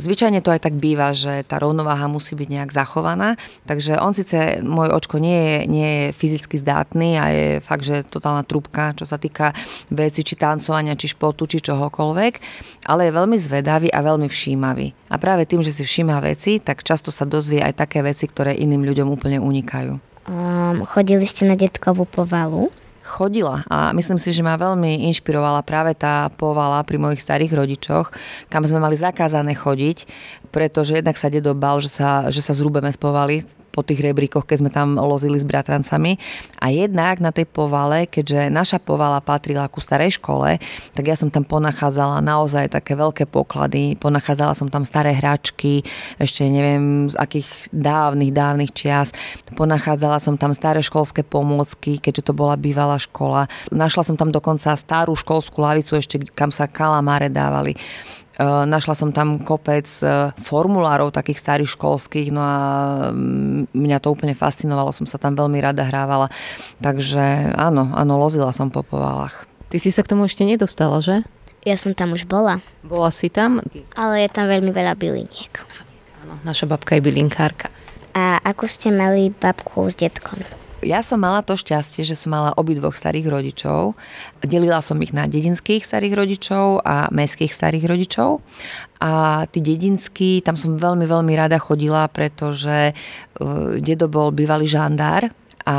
Zvyčajne 0.00 0.40
to 0.40 0.56
aj 0.56 0.64
tak 0.64 0.80
býva, 0.80 1.12
že 1.12 1.44
tá 1.44 1.60
rovnováha 1.60 2.08
musí 2.08 2.32
byť 2.32 2.48
nejak 2.48 2.70
zachovaná, 2.72 3.36
takže 3.68 4.00
on 4.00 4.16
síce, 4.16 4.64
môj 4.64 4.88
očko 4.88 5.20
nie 5.20 5.36
je, 5.36 5.56
nie 5.68 5.88
je 5.88 6.04
fyzicky 6.16 6.56
zdátny 6.56 7.08
a 7.20 7.24
je 7.28 7.46
fakt, 7.60 7.84
že 7.84 8.00
totálna 8.08 8.40
trúbka, 8.40 8.96
čo 8.96 9.04
sa 9.04 9.20
týka 9.20 9.52
veci, 9.92 10.24
či 10.24 10.40
tancovania, 10.40 10.96
či 10.96 11.12
športu, 11.12 11.44
či 11.44 11.60
čohokoľvek, 11.60 12.32
ale 12.88 13.12
je 13.12 13.16
veľmi 13.20 13.36
zvedavý 13.36 13.88
a 13.92 14.00
veľmi 14.00 14.32
všímavý. 14.32 14.96
A 15.12 15.20
práve 15.20 15.44
tým, 15.44 15.60
že 15.60 15.76
si 15.76 15.84
všíma 15.84 16.24
veci, 16.24 16.56
tak 16.56 16.80
často 16.80 17.12
sa 17.12 17.28
dozvie 17.28 17.60
aj 17.60 17.84
také 17.84 18.00
veci, 18.00 18.24
ktoré 18.24 18.56
iným 18.56 18.88
ľuďom 18.88 19.12
úplne 19.12 19.36
unikajú. 19.44 20.00
Um, 20.30 20.88
chodili 20.88 21.28
ste 21.28 21.44
na 21.44 21.58
detkovú 21.58 22.08
povalu? 22.08 22.72
Chodila. 23.10 23.66
A 23.66 23.90
myslím 23.90 24.22
si, 24.22 24.30
že 24.30 24.46
ma 24.46 24.54
veľmi 24.54 25.10
inšpirovala 25.10 25.66
práve 25.66 25.98
tá 25.98 26.30
povala 26.38 26.86
pri 26.86 27.02
mojich 27.02 27.18
starých 27.18 27.52
rodičoch, 27.58 28.14
kam 28.46 28.62
sme 28.62 28.78
mali 28.78 28.94
zakázané 28.94 29.58
chodiť, 29.58 30.06
pretože 30.54 31.02
jednak 31.02 31.18
sa 31.18 31.26
dedo 31.26 31.58
bal, 31.58 31.82
že 31.82 31.90
sa, 31.90 32.30
že 32.30 32.38
sa 32.38 32.54
zrúbeme 32.54 32.88
z 32.94 32.98
povaly, 33.02 33.42
po 33.70 33.86
tých 33.86 34.02
rebríkoch, 34.02 34.44
keď 34.44 34.56
sme 34.60 34.70
tam 34.70 34.98
lozili 34.98 35.38
s 35.38 35.46
bratrancami. 35.46 36.18
A 36.58 36.74
jednak 36.74 37.22
na 37.22 37.30
tej 37.30 37.46
povale, 37.46 38.10
keďže 38.10 38.50
naša 38.50 38.78
povala 38.82 39.22
patrila 39.22 39.70
ku 39.70 39.78
starej 39.78 40.18
škole, 40.18 40.58
tak 40.92 41.04
ja 41.06 41.14
som 41.14 41.30
tam 41.30 41.46
ponachádzala 41.46 42.20
naozaj 42.20 42.74
také 42.74 42.98
veľké 42.98 43.30
poklady. 43.30 43.94
Ponachádzala 43.96 44.58
som 44.58 44.66
tam 44.66 44.82
staré 44.82 45.14
hračky, 45.14 45.86
ešte 46.18 46.44
neviem 46.50 47.06
z 47.08 47.14
akých 47.16 47.48
dávnych, 47.70 48.34
dávnych 48.34 48.74
čias. 48.74 49.14
Ponachádzala 49.54 50.18
som 50.18 50.34
tam 50.34 50.50
staré 50.50 50.82
školské 50.82 51.22
pomôcky, 51.22 52.02
keďže 52.02 52.30
to 52.30 52.32
bola 52.34 52.58
bývalá 52.58 52.98
škola. 52.98 53.46
Našla 53.70 54.02
som 54.02 54.16
tam 54.18 54.34
dokonca 54.34 54.74
starú 54.74 55.14
školskú 55.14 55.62
lavicu, 55.62 55.94
ešte 55.94 56.20
kam 56.34 56.50
sa 56.50 56.66
kalamáre 56.66 57.30
dávali. 57.30 57.78
E, 58.40 58.44
našla 58.64 58.96
som 58.96 59.12
tam 59.12 59.36
kopec 59.36 59.84
e, 60.00 60.32
formulárov 60.40 61.12
takých 61.12 61.44
starých 61.44 61.76
školských, 61.76 62.32
no 62.32 62.40
a 62.40 62.56
mm, 63.12 63.76
mňa 63.76 63.98
to 64.00 64.08
úplne 64.08 64.32
fascinovalo, 64.32 64.96
som 64.96 65.04
sa 65.04 65.20
tam 65.20 65.36
veľmi 65.36 65.60
rada 65.60 65.84
hrávala. 65.84 66.32
Takže 66.80 67.52
áno, 67.52 67.92
áno, 67.92 68.16
lozila 68.16 68.48
som 68.56 68.72
po 68.72 68.80
povalách. 68.80 69.44
Ty 69.68 69.76
si 69.76 69.92
sa 69.92 70.00
k 70.00 70.16
tomu 70.16 70.24
ešte 70.24 70.48
nedostala, 70.48 71.04
že? 71.04 71.20
Ja 71.68 71.76
som 71.76 71.92
tam 71.92 72.16
už 72.16 72.24
bola. 72.24 72.64
Bola 72.80 73.12
si 73.12 73.28
tam? 73.28 73.60
Ale 73.92 74.24
je 74.24 74.30
tam 74.32 74.48
veľmi 74.48 74.72
veľa 74.72 74.96
byliniek. 74.96 75.60
Áno, 76.24 76.40
naša 76.40 76.64
babka 76.64 76.96
je 76.96 77.04
bylinkárka. 77.04 77.68
A 78.16 78.40
ako 78.40 78.64
ste 78.64 78.88
mali 78.88 79.28
babku 79.28 79.84
s 79.84 80.00
detkom? 80.00 80.40
Ja 80.80 81.04
som 81.04 81.20
mala 81.20 81.44
to 81.44 81.60
šťastie, 81.60 82.08
že 82.08 82.16
som 82.16 82.32
mala 82.32 82.56
obidvoch 82.56 82.96
starých 82.96 83.28
rodičov. 83.28 83.92
Delila 84.40 84.80
som 84.80 84.96
ich 85.04 85.12
na 85.12 85.28
dedinských 85.28 85.84
starých 85.84 86.16
rodičov 86.16 86.80
a 86.80 87.12
mestských 87.12 87.52
starých 87.52 87.84
rodičov. 87.84 88.40
A 89.04 89.44
tí 89.52 89.60
dedinskí, 89.60 90.40
tam 90.40 90.56
som 90.56 90.80
veľmi, 90.80 91.04
veľmi 91.04 91.32
rada 91.36 91.60
chodila, 91.60 92.08
pretože 92.08 92.96
uh, 92.96 93.76
dedo 93.76 94.08
bol 94.08 94.32
bývalý 94.32 94.64
žandár 94.64 95.28
a 95.68 95.76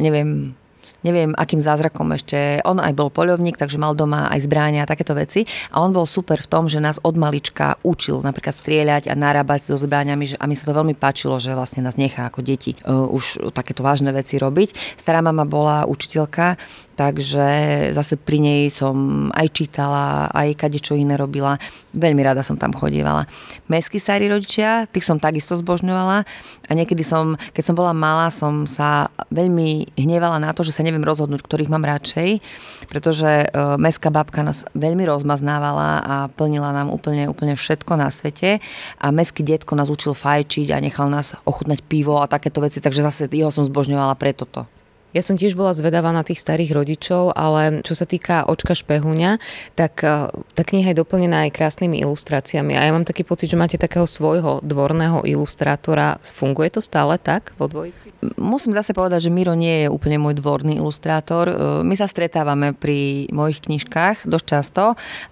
neviem, 0.00 0.56
neviem, 1.02 1.34
akým 1.34 1.62
zázrakom 1.62 2.10
ešte, 2.14 2.62
on 2.66 2.82
aj 2.82 2.94
bol 2.94 3.10
poľovník, 3.10 3.58
takže 3.58 3.78
mal 3.78 3.94
doma 3.94 4.30
aj 4.30 4.46
zbráňa 4.46 4.86
a 4.86 4.90
takéto 4.90 5.14
veci 5.14 5.46
a 5.70 5.82
on 5.82 5.94
bol 5.94 6.06
super 6.06 6.42
v 6.42 6.50
tom, 6.50 6.66
že 6.66 6.82
nás 6.82 6.98
od 7.02 7.14
malička 7.14 7.78
učil 7.86 8.22
napríklad 8.22 8.54
strieľať 8.54 9.10
a 9.10 9.14
narábať 9.14 9.70
so 9.70 9.76
zbráňami 9.78 10.38
a 10.38 10.44
mi 10.50 10.54
sa 10.58 10.66
to 10.66 10.74
veľmi 10.76 10.98
páčilo, 10.98 11.38
že 11.38 11.54
vlastne 11.54 11.86
nás 11.86 11.94
nechá 11.94 12.26
ako 12.26 12.42
deti 12.42 12.74
uh, 12.82 13.06
už 13.08 13.54
takéto 13.54 13.86
vážne 13.86 14.10
veci 14.10 14.38
robiť. 14.38 14.98
Stará 14.98 15.22
mama 15.24 15.46
bola 15.48 15.88
učiteľka, 15.88 16.60
takže 16.92 17.48
zase 17.96 18.20
pri 18.20 18.38
nej 18.38 18.62
som 18.68 19.28
aj 19.32 19.48
čítala, 19.50 20.28
aj 20.28 20.54
kade 20.54 20.78
čo 20.78 20.92
iné 20.94 21.16
robila. 21.16 21.56
Veľmi 21.96 22.20
rada 22.20 22.44
som 22.44 22.60
tam 22.60 22.76
chodievala. 22.76 23.24
Mestskí 23.72 23.96
starí 23.96 24.28
rodičia, 24.28 24.84
tých 24.92 25.08
som 25.08 25.16
takisto 25.16 25.56
zbožňovala 25.56 26.18
a 26.68 26.72
niekedy 26.76 27.00
som, 27.00 27.40
keď 27.56 27.72
som 27.72 27.74
bola 27.74 27.96
malá, 27.96 28.28
som 28.28 28.68
sa 28.68 29.08
veľmi 29.32 29.96
hnevala 29.96 30.36
na 30.36 30.52
to, 30.52 30.60
že 30.60 30.76
sa 30.76 30.84
neviem 30.84 30.91
rozhodnúť, 31.00 31.40
ktorých 31.40 31.72
mám 31.72 31.88
radšej, 31.88 32.44
pretože 32.92 33.24
e, 33.24 33.46
mestská 33.80 34.12
babka 34.12 34.44
nás 34.44 34.68
veľmi 34.76 35.08
rozmaznávala 35.08 35.90
a 36.04 36.16
plnila 36.28 36.76
nám 36.76 36.92
úplne, 36.92 37.32
úplne 37.32 37.56
všetko 37.56 37.96
na 37.96 38.12
svete 38.12 38.60
a 39.00 39.06
mestský 39.08 39.40
detko 39.40 39.72
nás 39.72 39.88
učil 39.88 40.12
fajčiť 40.12 40.76
a 40.76 40.84
nechal 40.84 41.08
nás 41.08 41.32
ochutnať 41.48 41.80
pivo 41.88 42.20
a 42.20 42.28
takéto 42.28 42.60
veci, 42.60 42.84
takže 42.84 43.00
zase 43.00 43.32
jeho 43.32 43.48
som 43.48 43.64
zbožňovala 43.64 44.12
pre 44.20 44.36
toto. 44.36 44.68
Ja 45.12 45.20
som 45.20 45.36
tiež 45.36 45.52
bola 45.52 45.76
zvedavá 45.76 46.08
na 46.08 46.24
tých 46.24 46.40
starých 46.40 46.72
rodičov, 46.72 47.36
ale 47.36 47.84
čo 47.84 47.92
sa 47.92 48.08
týka 48.08 48.48
očka 48.48 48.72
špehuňa, 48.72 49.36
tak 49.76 50.00
e, 50.00 50.32
tá 50.32 50.62
kniha 50.64 50.96
je 50.96 51.00
doplnená 51.04 51.44
aj 51.48 51.52
krásnymi 51.52 52.00
ilustráciami 52.00 52.72
a 52.72 52.88
ja 52.88 52.96
mám 52.96 53.04
taký 53.04 53.20
pocit, 53.20 53.52
že 53.52 53.60
máte 53.60 53.76
takého 53.76 54.08
svojho 54.08 54.64
dvorného 54.64 55.28
ilustrátora. 55.28 56.16
Funguje 56.24 56.72
to 56.72 56.80
stále 56.80 57.20
tak 57.20 57.52
vo 57.60 57.68
dvojici? 57.68 58.08
Musím 58.40 58.72
zase 58.72 58.96
povedať, 58.96 59.28
že 59.28 59.34
Miro 59.34 59.52
nie 59.52 59.84
je 59.84 59.92
úplne 59.92 60.16
môj 60.16 60.40
dvorný 60.40 60.80
ilustrátor. 60.80 61.44
E, 61.52 61.54
my 61.84 61.92
sa 61.92 62.08
stretávame 62.08 62.72
pri 62.72 63.28
mojich 63.28 63.60
knižkách 63.68 64.24
dosť 64.24 64.46
často, 64.48 64.84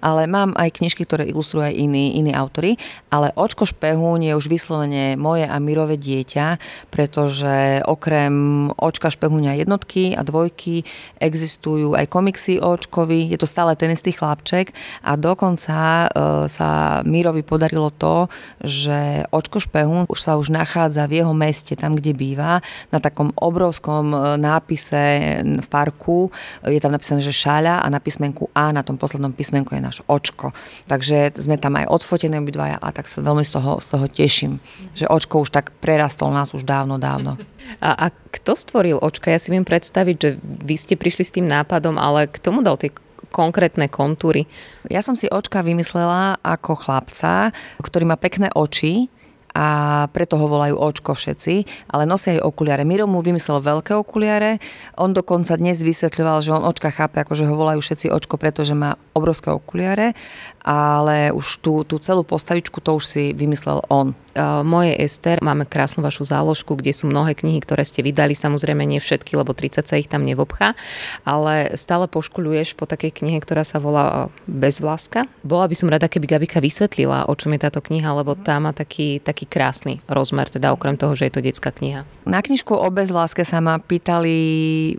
ale 0.04 0.28
mám 0.28 0.52
aj 0.60 0.76
knižky, 0.76 1.08
ktoré 1.08 1.25
ilustrujú 1.25 1.72
aj 1.72 1.75
iní, 1.75 2.20
iní 2.20 2.37
autory, 2.37 2.76
ale 3.08 3.32
očko 3.32 3.64
špehuň 3.64 4.28
je 4.28 4.32
už 4.37 4.44
vyslovene 4.44 5.16
moje 5.16 5.49
a 5.49 5.56
Mirové 5.56 5.96
dieťa, 5.96 6.60
pretože 6.92 7.80
okrem 7.88 8.68
očka 8.76 9.08
špehuňa 9.08 9.56
jednotky 9.70 10.18
a 10.18 10.26
dvojky, 10.26 10.82
existujú 11.22 11.94
aj 11.94 12.10
komiksy 12.10 12.58
o 12.58 12.74
Očkovi, 12.74 13.30
je 13.30 13.38
to 13.38 13.46
stále 13.46 13.78
ten 13.78 13.94
istý 13.94 14.10
chlapček 14.10 14.74
a 15.06 15.14
dokonca 15.14 16.10
e, 16.10 16.46
sa 16.50 17.00
Mírovi 17.06 17.46
podarilo 17.46 17.94
to, 17.94 18.26
že 18.58 19.22
Očko 19.30 19.62
Špehún 19.62 20.10
už 20.10 20.18
sa 20.18 20.34
už 20.34 20.50
nachádza 20.50 21.06
v 21.06 21.22
jeho 21.22 21.30
meste, 21.30 21.78
tam, 21.78 21.94
kde 21.94 22.10
býva, 22.18 22.66
na 22.90 22.98
takom 22.98 23.30
obrovskom 23.38 24.10
e, 24.10 24.18
nápise 24.42 25.38
v 25.46 25.68
parku. 25.70 26.34
Je 26.66 26.82
tam 26.82 26.90
napísané, 26.90 27.22
že 27.22 27.30
šaľa 27.30 27.78
a 27.78 27.86
na 27.86 28.02
písmenku 28.02 28.50
A, 28.50 28.74
na 28.74 28.82
tom 28.82 28.98
poslednom 28.98 29.30
písmenku 29.30 29.78
je 29.78 29.86
náš 29.86 30.02
Očko. 30.10 30.50
Takže 30.90 31.38
sme 31.38 31.62
tam 31.62 31.78
aj 31.78 31.86
odfotené 31.86 32.42
obidvaja 32.42 32.82
a 32.82 32.90
tak 32.90 33.06
sa 33.06 33.22
veľmi 33.22 33.46
z 33.46 33.54
toho, 33.54 33.78
z 33.78 33.86
toho 33.86 34.06
teším, 34.10 34.52
že 34.98 35.06
Očko 35.06 35.46
už 35.46 35.54
tak 35.54 35.70
prerastol 35.78 36.34
nás 36.34 36.50
už 36.50 36.66
dávno, 36.66 36.98
dávno. 36.98 37.38
A, 37.78 37.94
a 37.94 38.06
kto 38.10 38.56
stvoril 38.56 38.98
Očka? 38.98 39.30
Ja 39.30 39.38
si 39.38 39.52
viem 39.60 39.68
predstaviť, 39.68 40.16
že 40.16 40.30
vy 40.40 40.74
ste 40.80 40.96
prišli 40.96 41.24
s 41.28 41.34
tým 41.36 41.44
nápadom, 41.44 42.00
ale 42.00 42.24
k 42.32 42.40
tomu 42.40 42.64
dal 42.64 42.80
tie 42.80 42.88
konkrétne 43.28 43.92
kontúry? 43.92 44.48
Ja 44.88 45.04
som 45.04 45.12
si 45.12 45.28
očka 45.28 45.60
vymyslela 45.60 46.40
ako 46.40 46.80
chlapca, 46.80 47.52
ktorý 47.84 48.08
má 48.08 48.16
pekné 48.16 48.48
oči, 48.56 49.12
a 49.50 50.06
preto 50.14 50.38
ho 50.38 50.46
volajú 50.46 50.78
očko 50.78 51.10
všetci, 51.10 51.66
ale 51.90 52.06
nosia 52.06 52.38
aj 52.38 52.46
okuliare. 52.46 52.86
Miro 52.86 53.10
mu 53.10 53.18
vymyslel 53.18 53.58
veľké 53.58 53.98
okuliare, 53.98 54.62
on 54.94 55.10
dokonca 55.10 55.58
dnes 55.58 55.82
vysvetľoval, 55.82 56.38
že 56.38 56.54
on 56.54 56.62
očka 56.62 56.94
chápe, 56.94 57.18
ako 57.18 57.34
že 57.34 57.50
ho 57.50 57.58
volajú 57.58 57.82
všetci 57.82 58.14
očko, 58.14 58.38
pretože 58.38 58.78
má 58.78 58.94
obrovské 59.10 59.50
okuliare, 59.50 60.14
ale 60.62 61.34
už 61.34 61.66
tú, 61.66 61.82
tú 61.82 61.98
celú 61.98 62.22
postavičku 62.22 62.78
to 62.78 62.94
už 62.94 63.04
si 63.04 63.24
vymyslel 63.34 63.82
on. 63.90 64.14
Moje 64.62 64.94
Ester, 64.94 65.42
máme 65.42 65.66
krásnu 65.66 66.06
vašu 66.06 66.22
záložku, 66.22 66.78
kde 66.78 66.94
sú 66.94 67.10
mnohé 67.10 67.34
knihy, 67.34 67.58
ktoré 67.58 67.82
ste 67.82 68.06
vydali, 68.06 68.38
samozrejme 68.38 68.87
nie 68.87 69.02
všetky, 69.02 69.34
lebo 69.34 69.50
30 69.50 69.82
sa 69.82 69.99
ich 69.99 70.06
tam 70.06 70.22
nevobchá, 70.22 70.78
ale 71.26 71.75
stále 71.75 72.06
poškuluješ 72.06 72.78
po 72.78 72.87
takej 72.87 73.10
knihe, 73.10 73.42
ktorá 73.42 73.66
sa 73.66 73.82
volá 73.82 74.30
Bezvláska. 74.46 75.26
Bola 75.42 75.66
by 75.66 75.75
som 75.75 75.90
rada, 75.90 76.06
keby 76.06 76.30
Gabika 76.30 76.62
vysvetlila, 76.62 77.26
o 77.26 77.34
čom 77.34 77.50
je 77.58 77.64
táto 77.66 77.82
kniha, 77.82 78.14
lebo 78.14 78.38
tá 78.38 78.62
má 78.62 78.70
taký, 78.70 79.18
taký 79.18 79.50
krásny 79.50 79.99
rozmer, 80.06 80.46
teda 80.46 80.70
okrem 80.70 80.94
toho, 80.94 81.18
že 81.18 81.26
je 81.26 81.34
to 81.34 81.42
detská 81.42 81.75
kniha. 81.75 82.06
Na 82.22 82.38
knižku 82.38 82.70
o 82.70 82.88
bezláske 82.94 83.42
sa 83.42 83.58
ma 83.58 83.82
pýtali 83.82 84.37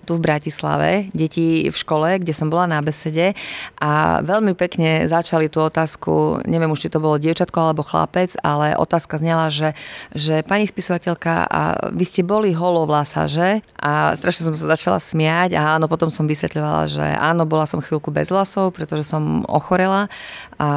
tu 0.04 0.20
v 0.20 0.24
Bratislave, 0.28 1.08
deti 1.16 1.72
v 1.72 1.76
škole, 1.78 2.20
kde 2.20 2.36
som 2.36 2.52
bola 2.52 2.68
na 2.68 2.84
besede 2.84 3.32
a 3.80 4.20
veľmi 4.20 4.52
pekne 4.60 5.08
začali 5.08 5.48
tú 5.48 5.64
otázku, 5.64 6.44
neviem 6.44 6.68
už, 6.68 6.84
či 6.84 6.92
to 6.92 7.00
bolo 7.00 7.16
dievčatko 7.16 7.72
alebo 7.72 7.88
chlapec, 7.88 8.36
ale 8.44 8.76
otázka 8.76 9.21
znela, 9.22 9.54
že, 9.54 9.78
že 10.18 10.42
pani 10.42 10.66
spisovateľka, 10.66 11.46
a 11.46 11.62
vy 11.94 12.04
ste 12.04 12.26
boli 12.26 12.52
holovlasa, 12.58 13.30
že? 13.30 13.62
A 13.78 14.18
strašne 14.18 14.50
som 14.50 14.56
sa 14.58 14.74
začala 14.74 14.98
smiať 14.98 15.54
a 15.54 15.78
áno, 15.78 15.86
potom 15.86 16.10
som 16.10 16.26
vysvetľovala, 16.26 16.90
že 16.90 17.06
áno, 17.06 17.46
bola 17.46 17.70
som 17.70 17.78
chvíľku 17.80 18.10
bez 18.10 18.34
vlasov, 18.34 18.74
pretože 18.74 19.06
som 19.06 19.46
ochorela 19.46 20.10
a 20.58 20.70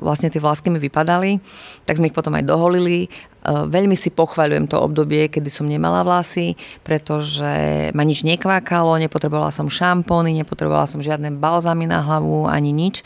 vlastne 0.00 0.32
tie 0.32 0.40
vlásky 0.40 0.72
mi 0.72 0.80
vypadali, 0.80 1.38
tak 1.84 2.00
sme 2.00 2.08
ich 2.08 2.16
potom 2.16 2.32
aj 2.32 2.48
doholili 2.48 3.12
Veľmi 3.48 3.96
si 3.96 4.12
pochvaľujem 4.12 4.68
to 4.68 4.76
obdobie, 4.76 5.32
kedy 5.32 5.48
som 5.48 5.64
nemala 5.64 6.04
vlasy, 6.04 6.60
pretože 6.84 7.88
ma 7.96 8.04
nič 8.04 8.20
nekvákalo, 8.20 9.00
nepotrebovala 9.00 9.48
som 9.48 9.72
šampóny, 9.72 10.36
nepotrebovala 10.44 10.84
som 10.84 11.00
žiadne 11.00 11.32
balzamy 11.40 11.88
na 11.88 12.04
hlavu 12.04 12.44
ani 12.44 12.76
nič 12.76 13.00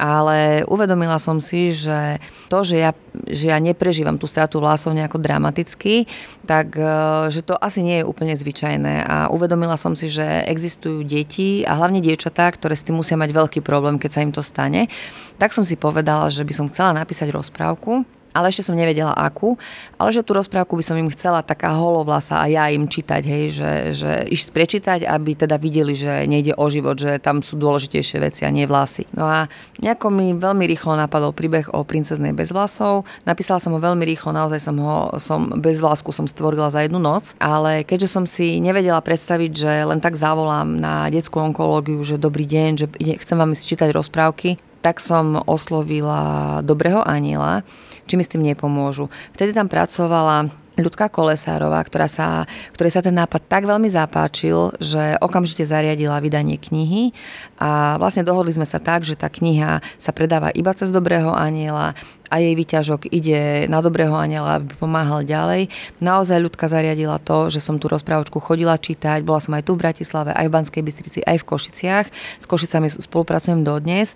ale 0.00 0.64
uvedomila 0.64 1.20
som 1.20 1.36
si, 1.44 1.76
že 1.76 2.16
to, 2.48 2.64
že 2.64 2.80
ja, 2.80 2.96
že 3.28 3.52
ja 3.52 3.60
neprežívam 3.60 4.16
tú 4.16 4.24
stratu 4.24 4.64
vlasov 4.64 4.96
nejako 4.96 5.20
dramaticky, 5.20 6.08
tak 6.48 6.72
e, 6.80 6.88
že 7.28 7.44
to 7.44 7.60
asi 7.60 7.84
nie 7.84 8.00
je 8.00 8.08
úplne 8.08 8.32
zvyčajné 8.32 9.04
a 9.04 9.16
uvedomila 9.28 9.76
som 9.76 9.92
si, 9.92 10.08
že 10.08 10.24
existujú 10.48 11.04
deti 11.04 11.60
a 11.68 11.76
hlavne 11.76 12.00
dievčatá, 12.00 12.48
ktoré 12.48 12.72
s 12.72 12.88
tým 12.88 12.96
musia 12.96 13.20
mať 13.20 13.36
veľký 13.36 13.60
problém, 13.60 14.00
keď 14.00 14.10
sa 14.10 14.24
im 14.24 14.32
to 14.32 14.40
stane. 14.40 14.88
Tak 15.36 15.52
som 15.52 15.68
si 15.68 15.76
povedala, 15.76 16.32
že 16.32 16.48
by 16.48 16.52
som 16.56 16.66
chcela 16.72 16.96
napísať 16.96 17.28
rozprávku, 17.28 18.08
ale 18.34 18.50
ešte 18.50 18.66
som 18.66 18.78
nevedela 18.78 19.14
akú, 19.14 19.58
ale 19.96 20.10
že 20.14 20.24
tú 20.24 20.34
rozprávku 20.34 20.78
by 20.78 20.84
som 20.84 20.96
im 20.98 21.10
chcela 21.12 21.42
taká 21.42 21.74
holovlasa 21.74 22.40
a 22.42 22.46
ja 22.46 22.70
im 22.70 22.86
čítať, 22.86 23.22
hej, 23.22 23.44
že, 23.54 23.72
že 23.94 24.10
iš 24.30 24.50
prečítať, 24.50 25.06
aby 25.06 25.34
teda 25.34 25.56
videli, 25.58 25.94
že 25.94 26.26
nejde 26.26 26.54
o 26.54 26.66
život, 26.70 26.98
že 26.98 27.18
tam 27.18 27.42
sú 27.42 27.58
dôležitejšie 27.58 28.18
veci 28.22 28.42
a 28.46 28.50
nie 28.50 28.66
vlasy. 28.66 29.06
No 29.14 29.26
a 29.26 29.46
nejako 29.82 30.10
mi 30.10 30.34
veľmi 30.34 30.64
rýchlo 30.66 30.98
napadol 30.98 31.34
príbeh 31.34 31.70
o 31.74 31.82
princeznej 31.82 32.34
bez 32.34 32.54
vlasov. 32.54 33.06
Napísala 33.26 33.62
som 33.62 33.74
ho 33.74 33.80
veľmi 33.80 34.02
rýchlo, 34.06 34.34
naozaj 34.34 34.60
som 34.60 34.76
ho 34.78 35.10
som 35.18 35.50
bez 35.58 35.78
vlásku 35.78 36.10
som 36.10 36.26
stvorila 36.26 36.72
za 36.72 36.84
jednu 36.84 36.98
noc, 36.98 37.34
ale 37.38 37.82
keďže 37.82 38.08
som 38.08 38.24
si 38.24 38.58
nevedela 38.58 38.98
predstaviť, 39.02 39.50
že 39.52 39.72
len 39.86 39.98
tak 39.98 40.14
zavolám 40.14 40.78
na 40.78 41.06
detskú 41.12 41.42
onkológiu, 41.42 42.00
že 42.02 42.20
dobrý 42.20 42.46
deň, 42.46 42.70
že 42.78 42.86
chcem 43.20 43.36
vám 43.36 43.52
si 43.56 43.68
čítať 43.68 43.90
rozprávky, 43.90 44.60
tak 44.80 44.96
som 44.98 45.36
oslovila 45.44 46.60
Dobrého 46.64 47.04
aniela, 47.04 47.62
či 48.10 48.18
mi 48.18 48.26
s 48.26 48.32
tým 48.34 48.42
nepomôžu. 48.42 49.06
Vtedy 49.30 49.54
tam 49.54 49.70
pracovala 49.70 50.50
Ľudka 50.80 51.12
Kolesárová, 51.12 51.82
ktorá 51.84 52.08
sa, 52.08 52.48
ktorej 52.72 52.96
sa 52.96 53.04
ten 53.04 53.12
nápad 53.12 53.42
tak 53.46 53.68
veľmi 53.68 53.90
zapáčil, 53.92 54.72
že 54.80 55.18
okamžite 55.20 55.68
zariadila 55.68 56.22
vydanie 56.24 56.56
knihy 56.56 57.12
a 57.60 58.00
vlastne 58.00 58.24
dohodli 58.24 58.56
sme 58.56 58.64
sa 58.64 58.80
tak, 58.80 59.04
že 59.04 59.18
tá 59.18 59.28
kniha 59.28 59.84
sa 60.00 60.10
predáva 60.16 60.48
iba 60.54 60.72
cez 60.72 60.88
Dobrého 60.88 61.36
aniela 61.36 61.92
a 62.32 62.36
jej 62.38 62.54
výťažok 62.54 63.10
ide 63.12 63.66
na 63.68 63.82
Dobrého 63.84 64.14
aniela, 64.14 64.62
aby 64.62 64.72
pomáhal 64.78 65.26
ďalej. 65.26 65.68
Naozaj 66.00 66.38
ľudka 66.38 66.70
zariadila 66.70 67.18
to, 67.20 67.50
že 67.52 67.60
som 67.60 67.76
tú 67.76 67.90
rozprávočku 67.90 68.40
chodila 68.40 68.78
čítať, 68.78 69.26
bola 69.26 69.42
som 69.42 69.58
aj 69.58 69.66
tu 69.66 69.76
v 69.76 69.82
Bratislave, 69.84 70.32
aj 70.32 70.46
v 70.48 70.54
Banskej 70.54 70.82
Bystrici, 70.86 71.20
aj 71.26 71.42
v 71.42 71.48
Košiciach. 71.50 72.06
S 72.40 72.46
Košicami 72.46 72.88
spolupracujem 72.88 73.66
dodnes 73.66 74.14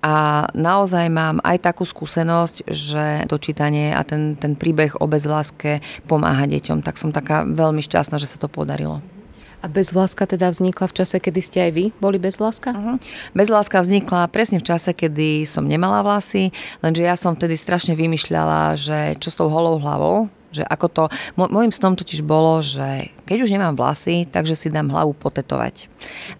a 0.00 0.48
naozaj 0.56 1.12
mám 1.12 1.44
aj 1.44 1.60
takú 1.60 1.84
skúsenosť, 1.84 2.64
že 2.68 3.04
to 3.28 3.36
čítanie 3.36 3.92
a 3.92 4.00
ten, 4.00 4.36
ten 4.36 4.56
príbeh 4.56 4.96
o 4.96 5.04
bezvláske 5.04 5.84
pomáha 6.08 6.48
deťom. 6.48 6.80
Tak 6.80 6.96
som 6.96 7.12
taká 7.12 7.44
veľmi 7.44 7.84
šťastná, 7.84 8.16
že 8.16 8.28
sa 8.28 8.40
to 8.40 8.48
podarilo. 8.48 9.04
A 9.60 9.68
bezvláska 9.68 10.24
teda 10.24 10.48
vznikla 10.48 10.88
v 10.88 10.96
čase, 11.04 11.20
kedy 11.20 11.40
ste 11.44 11.58
aj 11.68 11.72
vy 11.76 11.84
boli 12.00 12.16
bezvláska? 12.16 12.72
Uh-huh. 12.72 12.96
Bezvláska 13.36 13.84
vznikla 13.84 14.32
presne 14.32 14.56
v 14.56 14.64
čase, 14.64 14.96
kedy 14.96 15.44
som 15.44 15.68
nemala 15.68 16.00
vlasy, 16.00 16.48
lenže 16.80 17.04
ja 17.04 17.12
som 17.12 17.36
vtedy 17.36 17.60
strašne 17.60 17.92
vymýšľala, 17.92 18.80
že 18.80 19.20
čo 19.20 19.28
s 19.28 19.36
tou 19.36 19.52
holou 19.52 19.76
hlavou, 19.76 20.32
že 20.50 20.66
ako 20.66 20.86
to, 20.90 21.04
môjim 21.38 21.70
snom 21.70 21.94
totiž 21.94 22.26
bolo, 22.26 22.58
že 22.62 23.14
keď 23.30 23.46
už 23.46 23.54
nemám 23.54 23.78
vlasy, 23.78 24.26
takže 24.26 24.58
si 24.58 24.74
dám 24.74 24.90
hlavu 24.90 25.14
potetovať. 25.14 25.86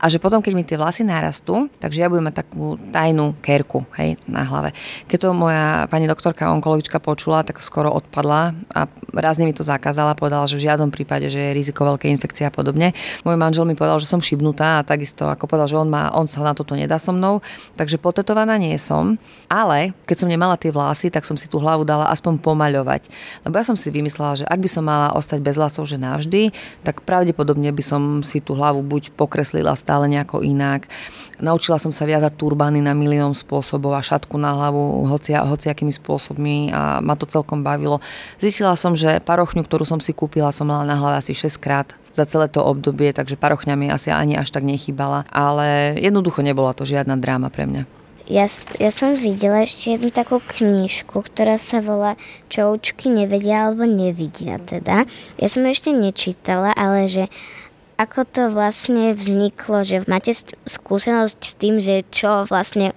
A 0.02 0.10
že 0.10 0.18
potom, 0.18 0.42
keď 0.42 0.52
mi 0.58 0.66
tie 0.66 0.74
vlasy 0.74 1.06
narastú, 1.06 1.70
takže 1.78 2.02
ja 2.02 2.10
budem 2.10 2.26
mať 2.26 2.42
takú 2.42 2.74
tajnú 2.90 3.38
kerku 3.38 3.86
hej, 3.94 4.18
na 4.26 4.42
hlave. 4.42 4.74
Keď 5.06 5.18
to 5.22 5.28
moja 5.30 5.86
pani 5.86 6.10
doktorka 6.10 6.50
onkologička 6.50 6.98
počula, 6.98 7.46
tak 7.46 7.62
skoro 7.62 7.94
odpadla 7.94 8.58
a 8.74 8.90
rázne 9.14 9.46
mi 9.46 9.54
to 9.54 9.62
zakázala, 9.62 10.18
povedala, 10.18 10.50
že 10.50 10.58
v 10.58 10.66
žiadnom 10.66 10.90
prípade, 10.90 11.30
že 11.30 11.38
je 11.38 11.56
riziko 11.56 11.86
veľkej 11.86 12.10
infekcie 12.10 12.42
a 12.48 12.52
podobne. 12.52 12.90
Môj 13.22 13.38
manžel 13.38 13.62
mi 13.70 13.78
povedal, 13.78 14.02
že 14.02 14.10
som 14.10 14.18
šibnutá 14.18 14.82
a 14.82 14.86
takisto 14.86 15.30
ako 15.30 15.46
povedal, 15.46 15.70
že 15.70 15.78
on, 15.78 15.86
má, 15.86 16.10
on 16.10 16.26
sa 16.26 16.42
na 16.42 16.58
toto 16.58 16.74
nedá 16.74 16.98
so 16.98 17.14
mnou, 17.14 17.38
takže 17.78 18.02
potetovaná 18.02 18.58
nie 18.58 18.74
som, 18.80 19.14
ale 19.46 19.94
keď 20.10 20.26
som 20.26 20.28
nemala 20.28 20.58
tie 20.58 20.74
vlasy, 20.74 21.06
tak 21.14 21.22
som 21.22 21.38
si 21.38 21.46
tú 21.46 21.62
hlavu 21.62 21.86
dala 21.86 22.10
aspoň 22.10 22.42
pomaľovať. 22.42 23.06
Lebo 23.46 23.54
ja 23.54 23.62
som 23.62 23.78
si 23.78 23.94
vymyslela, 24.00 24.40
že 24.40 24.48
ak 24.48 24.58
by 24.58 24.68
som 24.68 24.88
mala 24.88 25.12
ostať 25.12 25.38
bez 25.44 25.60
vlasov, 25.60 25.84
že 25.84 26.00
navždy, 26.00 26.50
tak 26.82 27.04
pravdepodobne 27.04 27.68
by 27.68 27.84
som 27.84 28.02
si 28.24 28.40
tú 28.40 28.56
hlavu 28.56 28.80
buď 28.80 29.12
pokreslila 29.14 29.76
stále 29.76 30.08
nejako 30.08 30.40
inak. 30.40 30.88
Naučila 31.40 31.76
som 31.76 31.92
sa 31.92 32.08
viazať 32.08 32.36
turbány 32.36 32.80
na 32.80 32.96
milión 32.96 33.36
spôsobov 33.36 33.96
a 33.96 34.04
šatku 34.04 34.40
na 34.40 34.56
hlavu 34.56 35.04
hocia, 35.08 35.44
hociakými 35.44 35.92
spôsobmi 35.92 36.72
a 36.72 37.04
ma 37.04 37.14
to 37.16 37.28
celkom 37.28 37.60
bavilo. 37.60 38.00
Zistila 38.40 38.72
som, 38.74 38.96
že 38.96 39.20
parochňu, 39.20 39.64
ktorú 39.64 39.84
som 39.84 40.00
si 40.00 40.16
kúpila, 40.16 40.52
som 40.52 40.68
mala 40.68 40.88
na 40.88 40.96
hlave 40.96 41.20
asi 41.20 41.36
6 41.36 41.60
krát 41.60 41.88
za 42.10 42.26
celé 42.26 42.50
to 42.50 42.64
obdobie, 42.64 43.14
takže 43.14 43.38
parochňa 43.38 43.74
mi 43.78 43.86
asi 43.86 44.10
ani 44.10 44.34
až 44.34 44.50
tak 44.50 44.66
nechybala, 44.66 45.24
ale 45.30 45.94
jednoducho 46.00 46.42
nebola 46.42 46.74
to 46.74 46.82
žiadna 46.82 47.14
dráma 47.14 47.52
pre 47.52 47.70
mňa. 47.70 47.99
Ja, 48.30 48.46
ja 48.78 48.90
som 48.94 49.18
videla 49.18 49.66
ešte 49.66 49.98
jednu 49.98 50.14
takú 50.14 50.38
knižku, 50.38 51.18
ktorá 51.18 51.58
sa 51.58 51.82
volá 51.82 52.14
Čo 52.46 52.78
učky 52.78 53.10
nevedia 53.10 53.66
alebo 53.66 53.82
nevidia 53.82 54.62
teda. 54.62 55.02
Ja 55.34 55.48
som 55.50 55.66
ešte 55.66 55.90
nečítala, 55.90 56.70
ale 56.78 57.10
že 57.10 57.26
ako 57.98 58.24
to 58.24 58.42
vlastne 58.48 59.12
vzniklo, 59.12 59.82
že 59.82 60.06
máte 60.06 60.30
skúsenosť 60.62 61.38
s 61.42 61.52
tým, 61.58 61.82
že 61.82 62.06
čo 62.08 62.46
vlastne 62.46 62.94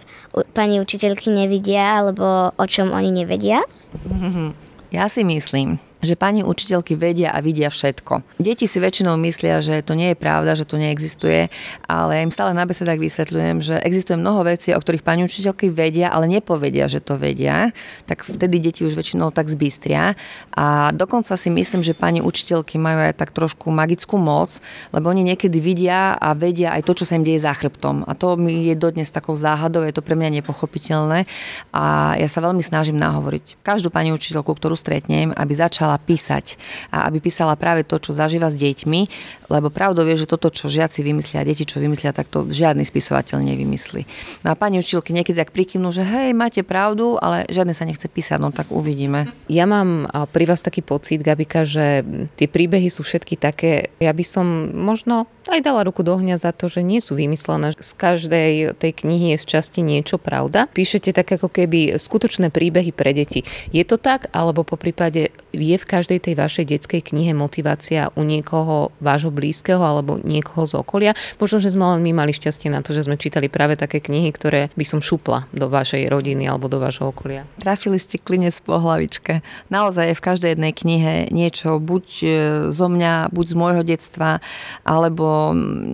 pani 0.53 0.77
učiteľky 0.79 1.33
nevidia 1.33 1.97
alebo 1.97 2.53
o 2.53 2.65
čom 2.69 2.93
oni 2.93 3.25
nevedia? 3.25 3.65
Ja 4.93 5.09
si 5.09 5.25
myslím, 5.25 5.81
že 6.03 6.19
pani 6.19 6.43
učiteľky 6.43 6.93
vedia 6.99 7.31
a 7.31 7.39
vidia 7.39 7.71
všetko. 7.71 8.37
Deti 8.37 8.67
si 8.67 8.77
väčšinou 8.77 9.15
myslia, 9.23 9.63
že 9.63 9.81
to 9.81 9.95
nie 9.95 10.13
je 10.13 10.17
pravda, 10.19 10.53
že 10.53 10.67
to 10.67 10.75
neexistuje, 10.77 11.47
ale 11.87 12.11
ja 12.19 12.21
im 12.21 12.29
stále 12.29 12.51
na 12.51 12.67
besedách 12.67 12.99
vysvetľujem, 12.99 13.57
že 13.63 13.75
existuje 13.81 14.19
mnoho 14.19 14.43
vecí, 14.43 14.75
o 14.75 14.79
ktorých 14.79 15.01
pani 15.01 15.23
učiteľky 15.23 15.71
vedia, 15.71 16.11
ale 16.11 16.27
nepovedia, 16.27 16.91
že 16.91 16.99
to 16.99 17.15
vedia, 17.15 17.71
tak 18.05 18.27
vtedy 18.27 18.59
deti 18.59 18.83
už 18.83 18.93
väčšinou 18.93 19.31
tak 19.31 19.47
zbystria. 19.47 20.19
A 20.53 20.91
dokonca 20.91 21.33
si 21.39 21.49
myslím, 21.49 21.81
že 21.81 21.95
pani 21.95 22.19
učiteľky 22.19 22.75
majú 22.75 23.07
aj 23.09 23.17
tak 23.17 23.31
trošku 23.31 23.71
magickú 23.71 24.19
moc, 24.19 24.59
lebo 24.91 25.09
oni 25.09 25.23
niekedy 25.23 25.57
vidia 25.63 26.19
a 26.19 26.35
vedia 26.35 26.75
aj 26.75 26.83
to, 26.83 26.93
čo 26.99 27.07
sa 27.07 27.15
im 27.15 27.23
deje 27.23 27.41
za 27.41 27.55
chrbtom. 27.55 28.03
A 28.03 28.11
to 28.13 28.35
mi 28.35 28.67
je 28.67 28.75
dodnes 28.75 29.07
takou 29.07 29.33
záhadou, 29.33 29.87
je 29.87 29.95
to 29.95 30.03
pre 30.03 30.19
mňa 30.19 30.43
nepochopiteľné. 30.43 31.25
A 31.71 32.13
ja 32.19 32.27
sa 32.27 32.43
veľmi 32.43 32.61
snažím 32.61 32.99
nahovoriť 32.99 33.63
každú 33.63 33.87
pani 33.87 34.11
učiteľku, 34.11 34.51
ktorú 34.51 34.75
stretnem, 34.75 35.31
aby 35.31 35.53
začala 35.55 35.92
začala 35.93 36.01
písať 36.01 36.45
a 36.89 37.05
aby 37.07 37.21
písala 37.21 37.53
práve 37.53 37.85
to, 37.85 38.01
čo 38.01 38.11
zažíva 38.13 38.49
s 38.49 38.57
deťmi, 38.57 39.01
lebo 39.49 39.69
pravdou 39.69 40.01
je, 40.09 40.25
že 40.25 40.27
toto, 40.29 40.49
čo 40.49 40.65
žiaci 40.71 41.05
vymyslia, 41.05 41.45
deti, 41.45 41.65
čo 41.65 41.77
vymyslia, 41.77 42.15
tak 42.15 42.29
to 42.29 42.49
žiadny 42.49 42.81
spisovateľ 42.81 43.37
nevymyslí. 43.43 44.01
No 44.47 44.53
a 44.53 44.55
pani 44.57 44.81
učiteľky 44.81 45.13
niekedy 45.13 45.37
tak 45.37 45.53
prikývnú, 45.53 45.93
že 45.93 46.01
hej, 46.01 46.33
máte 46.33 46.65
pravdu, 46.65 47.21
ale 47.21 47.45
žiadne 47.49 47.73
sa 47.77 47.85
nechce 47.85 48.09
písať, 48.09 48.41
no 48.41 48.49
tak 48.49 48.73
uvidíme. 48.73 49.29
Ja 49.45 49.69
mám 49.69 50.09
pri 50.33 50.49
vás 50.49 50.65
taký 50.65 50.81
pocit, 50.81 51.21
Gabika, 51.21 51.67
že 51.67 52.01
tie 52.39 52.47
príbehy 52.49 52.89
sú 52.89 53.05
všetky 53.05 53.37
také, 53.37 53.93
ja 54.01 54.09
by 54.09 54.25
som 54.25 54.73
možno 54.73 55.29
aj 55.49 55.61
dala 55.65 55.83
ruku 55.83 56.05
do 56.05 56.15
ohňa 56.15 56.39
za 56.39 56.55
to, 56.55 56.71
že 56.71 56.85
nie 56.85 57.03
sú 57.03 57.19
vymyslené. 57.19 57.75
Z 57.75 57.91
každej 57.97 58.79
tej 58.79 58.91
knihy 58.93 59.35
je 59.35 59.41
z 59.41 59.45
časti 59.57 59.83
niečo 59.83 60.15
pravda. 60.21 60.71
Píšete 60.71 61.11
tak 61.11 61.35
ako 61.35 61.51
keby 61.51 61.99
skutočné 61.99 62.53
príbehy 62.53 62.95
pre 62.95 63.11
deti. 63.11 63.43
Je 63.75 63.83
to 63.83 63.99
tak, 63.99 64.31
alebo 64.31 64.63
po 64.63 64.79
prípade 64.79 65.33
je 65.51 65.75
v 65.77 65.85
každej 65.85 66.19
tej 66.29 66.35
vašej 66.39 66.65
detskej 66.69 67.01
knihe 67.13 67.35
motivácia 67.35 68.13
u 68.15 68.23
niekoho 68.23 68.95
vášho 69.03 69.29
blízkeho 69.33 69.81
alebo 69.81 70.21
niekoho 70.21 70.63
z 70.63 70.79
okolia? 70.79 71.11
Možno, 71.41 71.59
že 71.59 71.73
sme 71.73 71.97
len 71.97 71.99
my 72.05 72.23
mali 72.23 72.31
šťastie 72.31 72.71
na 72.71 72.85
to, 72.85 72.95
že 72.95 73.05
sme 73.05 73.19
čítali 73.19 73.51
práve 73.51 73.75
také 73.75 73.99
knihy, 73.99 74.31
ktoré 74.31 74.71
by 74.73 74.85
som 74.87 75.03
šupla 75.03 75.49
do 75.51 75.67
vašej 75.67 76.07
rodiny 76.07 76.47
alebo 76.47 76.69
do 76.69 76.79
vášho 76.79 77.09
okolia. 77.11 77.49
Trafili 77.59 77.97
ste 77.99 78.21
klinec 78.21 78.55
po 78.63 78.79
hlavičke. 78.79 79.43
Naozaj 79.73 80.13
je 80.13 80.19
v 80.19 80.25
každej 80.25 80.49
jednej 80.55 80.73
knihe 80.73 81.13
niečo 81.29 81.77
buď 81.77 82.05
e, 82.21 82.27
zo 82.69 82.87
mňa, 82.87 83.33
buď 83.33 83.45
z 83.45 83.55
môjho 83.57 83.83
detstva, 83.83 84.39
alebo 84.85 85.32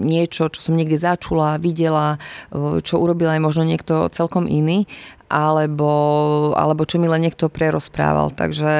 niečo, 0.05 0.49
čo 0.51 0.59
som 0.59 0.77
niekde 0.77 0.99
začula, 0.99 1.61
videla, 1.61 2.17
e, 2.51 2.83
čo 2.83 2.99
urobil 2.99 3.29
aj 3.31 3.41
možno 3.41 3.63
niekto 3.65 4.09
celkom 4.13 4.45
iný 4.45 4.85
alebo, 5.29 5.91
alebo 6.57 6.89
čo 6.89 6.97
mi 6.97 7.05
len 7.05 7.21
niekto 7.21 7.53
prerozprával. 7.53 8.33
Takže 8.33 8.71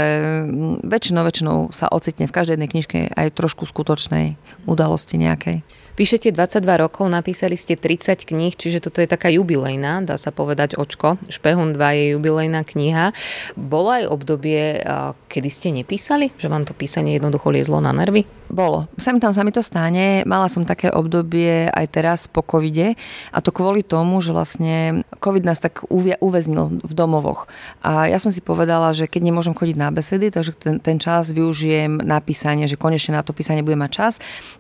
mm, 0.50 0.76
väčšinou, 0.82 1.22
väčšinou 1.22 1.58
sa 1.70 1.86
ocitne 1.94 2.26
v 2.26 2.34
každej 2.34 2.58
jednej 2.58 2.72
knižke 2.74 2.98
aj 3.14 3.38
trošku 3.38 3.70
skutočnej 3.70 4.36
udalosti 4.66 5.22
nejakej. 5.22 5.62
Píšete 5.94 6.32
22 6.32 6.64
rokov, 6.80 7.12
napísali 7.12 7.60
ste 7.60 7.76
30 7.76 8.24
kníh, 8.24 8.56
čiže 8.56 8.80
toto 8.80 9.04
je 9.04 9.12
taká 9.12 9.28
jubilejná, 9.30 10.00
dá 10.02 10.16
sa 10.16 10.32
povedať 10.32 10.80
očko. 10.80 11.20
Špehun 11.28 11.76
2 11.76 11.98
je 12.00 12.06
jubilejná 12.16 12.64
kniha. 12.64 13.12
Bolo 13.60 13.92
aj 13.92 14.08
obdobie, 14.08 14.80
kedy 15.28 15.50
ste 15.52 15.76
nepísali? 15.76 16.32
Že 16.40 16.48
vám 16.50 16.64
to 16.64 16.74
písanie 16.74 17.20
jednoducho 17.20 17.52
liezlo 17.52 17.84
na 17.84 17.92
nervy? 17.92 18.39
Bolo. 18.50 18.90
Sem 18.98 19.22
tam 19.22 19.30
sa 19.30 19.46
mi 19.46 19.54
to 19.54 19.62
stane. 19.62 20.26
Mala 20.26 20.50
som 20.50 20.66
také 20.66 20.90
obdobie 20.90 21.70
aj 21.70 21.86
teraz 21.94 22.20
po 22.26 22.42
covide 22.42 22.98
a 23.30 23.46
to 23.46 23.54
kvôli 23.54 23.86
tomu, 23.86 24.18
že 24.26 24.34
vlastne 24.34 25.06
covid 25.22 25.46
nás 25.46 25.62
tak 25.62 25.86
uväznil 25.94 26.82
v 26.82 26.94
domovoch. 26.98 27.46
A 27.86 28.10
ja 28.10 28.18
som 28.18 28.34
si 28.34 28.42
povedala, 28.42 28.90
že 28.90 29.06
keď 29.06 29.22
nemôžem 29.30 29.54
chodiť 29.54 29.78
na 29.78 29.94
besedy, 29.94 30.34
takže 30.34 30.58
ten, 30.58 30.76
ten 30.82 30.98
čas 30.98 31.30
využijem 31.30 32.02
na 32.02 32.18
písanie, 32.26 32.66
že 32.66 32.74
konečne 32.74 33.14
na 33.14 33.22
to 33.22 33.38
písanie 33.38 33.62
bude 33.62 33.78
mať 33.78 33.92
čas, 33.94 34.14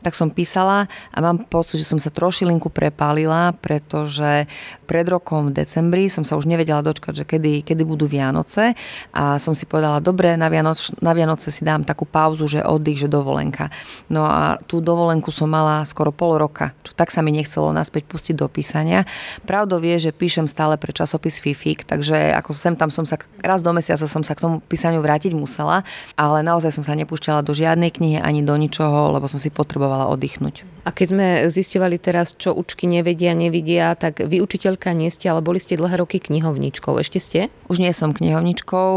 tak 0.06 0.13
som 0.13 0.30
písala 0.30 0.86
a 1.10 1.17
mám 1.17 1.49
pocit, 1.49 1.82
že 1.82 1.89
som 1.89 1.97
sa 1.97 2.13
trošilinku 2.13 2.69
prepálila, 2.69 3.58
pretože 3.58 4.45
pred 4.86 5.06
rokom 5.10 5.49
v 5.49 5.65
decembri 5.65 6.13
som 6.13 6.21
sa 6.21 6.38
už 6.38 6.45
nevedela 6.45 6.86
dočkať, 6.86 7.13
že 7.13 7.25
kedy, 7.25 7.65
kedy 7.65 7.82
budú 7.82 8.06
Vianoce 8.06 8.78
a 9.17 9.41
som 9.41 9.58
si 9.58 9.65
povedala, 9.65 9.97
dobre, 9.97 10.38
na, 10.38 10.45
Vianoc, 10.45 10.78
na 11.02 11.17
Vianoce 11.17 11.49
si 11.49 11.65
dám 11.65 11.82
takú 11.82 12.06
pauzu, 12.06 12.45
že 12.45 12.62
oddych, 12.62 13.02
že 13.02 13.10
dovolenka. 13.10 13.73
No 14.10 14.26
a 14.26 14.58
tú 14.65 14.82
dovolenku 14.82 15.30
som 15.30 15.50
mala 15.50 15.86
skoro 15.86 16.10
pol 16.10 16.39
roka, 16.42 16.74
čo 16.82 16.94
tak 16.98 17.13
sa 17.13 17.22
mi 17.22 17.30
nechcelo 17.36 17.70
naspäť 17.76 18.10
pustiť 18.10 18.36
do 18.38 18.48
písania. 18.50 19.06
Pravdou 19.46 19.78
vie, 19.78 19.96
že 20.02 20.15
píšem 20.15 20.50
stále 20.50 20.76
pre 20.80 20.96
časopis 20.96 21.38
Fifik, 21.38 21.86
takže 21.86 22.34
ako 22.36 22.52
sem 22.56 22.74
tam 22.76 22.89
som 22.89 23.06
sa, 23.06 23.22
raz 23.44 23.62
do 23.62 23.72
mesiaca 23.76 24.06
som 24.08 24.24
sa 24.26 24.34
k 24.34 24.44
tomu 24.44 24.63
písaniu 24.65 25.04
vrátiť 25.04 25.38
musela, 25.38 25.86
ale 26.18 26.42
naozaj 26.42 26.74
som 26.74 26.84
sa 26.86 26.98
nepúšťala 26.98 27.46
do 27.46 27.54
žiadnej 27.54 27.94
knihy 27.94 28.18
ani 28.20 28.42
do 28.42 28.56
ničoho, 28.56 29.13
lebo 29.13 29.30
som 29.30 29.38
si 29.38 29.54
potrebovala 29.54 30.10
oddychnúť. 30.10 30.79
A 30.89 30.95
keď 30.95 31.08
sme 31.13 31.28
zistovali 31.54 32.02
teraz, 32.02 32.34
čo 32.34 32.49
učky 32.49 32.89
nevedia, 32.89 33.38
nevidia, 33.38 33.93
tak 33.93 34.25
vy 34.25 34.41
učiteľka 34.41 34.89
nie 34.97 35.13
ste, 35.13 35.30
ale 35.30 35.45
boli 35.45 35.62
ste 35.62 35.78
dlhé 35.78 36.02
roky 36.02 36.17
knihovničkou. 36.17 36.97
Ešte 36.97 37.21
ste? 37.21 37.39
Už 37.69 37.78
nie 37.78 37.93
som 37.93 38.10
knihovničkou, 38.10 38.89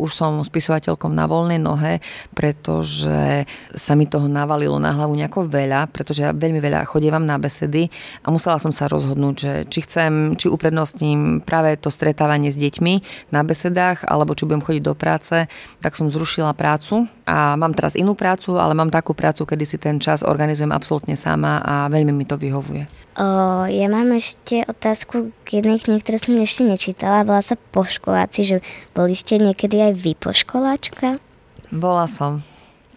už 0.00 0.10
som 0.16 0.40
spisovateľkou 0.40 1.12
na 1.12 1.28
voľnej 1.28 1.60
nohe, 1.60 2.00
pretože 2.32 3.44
sa 3.76 3.92
mi 4.00 4.08
toho 4.08 4.32
navalilo 4.32 4.80
na 4.80 4.96
hlavu 4.96 5.12
nejako 5.12 5.44
veľa, 5.44 5.92
pretože 5.92 6.24
ja 6.24 6.32
veľmi 6.32 6.56
veľa 6.56 6.88
chodievam 6.88 7.28
na 7.28 7.36
besedy 7.36 7.92
a 8.24 8.32
musela 8.32 8.56
som 8.56 8.72
sa 8.72 8.88
rozhodnúť, 8.88 9.34
že 9.36 9.52
či 9.68 9.84
chcem, 9.84 10.40
či 10.40 10.48
uprednostním 10.48 11.44
práve 11.44 11.76
to 11.76 11.92
stretávanie 11.92 12.48
s 12.48 12.56
deťmi 12.56 13.28
na 13.28 13.44
besedách, 13.44 14.08
alebo 14.08 14.32
či 14.32 14.48
budem 14.48 14.64
chodiť 14.64 14.82
do 14.88 14.96
práce, 14.96 15.44
tak 15.84 15.92
som 16.00 16.08
zrušila 16.08 16.56
prácu 16.56 17.04
a 17.28 17.60
mám 17.60 17.76
teraz 17.76 17.92
inú 17.92 18.16
prácu, 18.16 18.56
ale 18.56 18.72
mám 18.72 18.88
takú 18.88 19.12
prácu, 19.12 19.44
kedy 19.44 19.64
si 19.68 19.76
ten 19.76 20.00
čas 20.00 20.24
organizujem 20.24 20.72
absolútne 20.72 21.09
sama 21.14 21.62
a 21.62 21.86
veľmi 21.88 22.12
mi 22.12 22.26
to 22.26 22.34
vyhovuje. 22.34 22.86
O, 23.18 23.26
ja 23.66 23.86
mám 23.90 24.14
ešte 24.14 24.62
otázku 24.64 25.34
k 25.42 25.60
jednej 25.60 25.82
knihe, 25.82 25.98
ktorú 25.98 26.18
som 26.18 26.34
ešte 26.38 26.62
nečítala. 26.62 27.26
Bola 27.26 27.42
sa 27.42 27.58
školáci, 27.58 28.40
že 28.46 28.56
boli 28.94 29.18
ste 29.18 29.42
niekedy 29.42 29.90
aj 29.90 29.92
vy 29.98 30.12
školáčka? 30.16 31.18
Bola 31.70 32.06
som. 32.06 32.42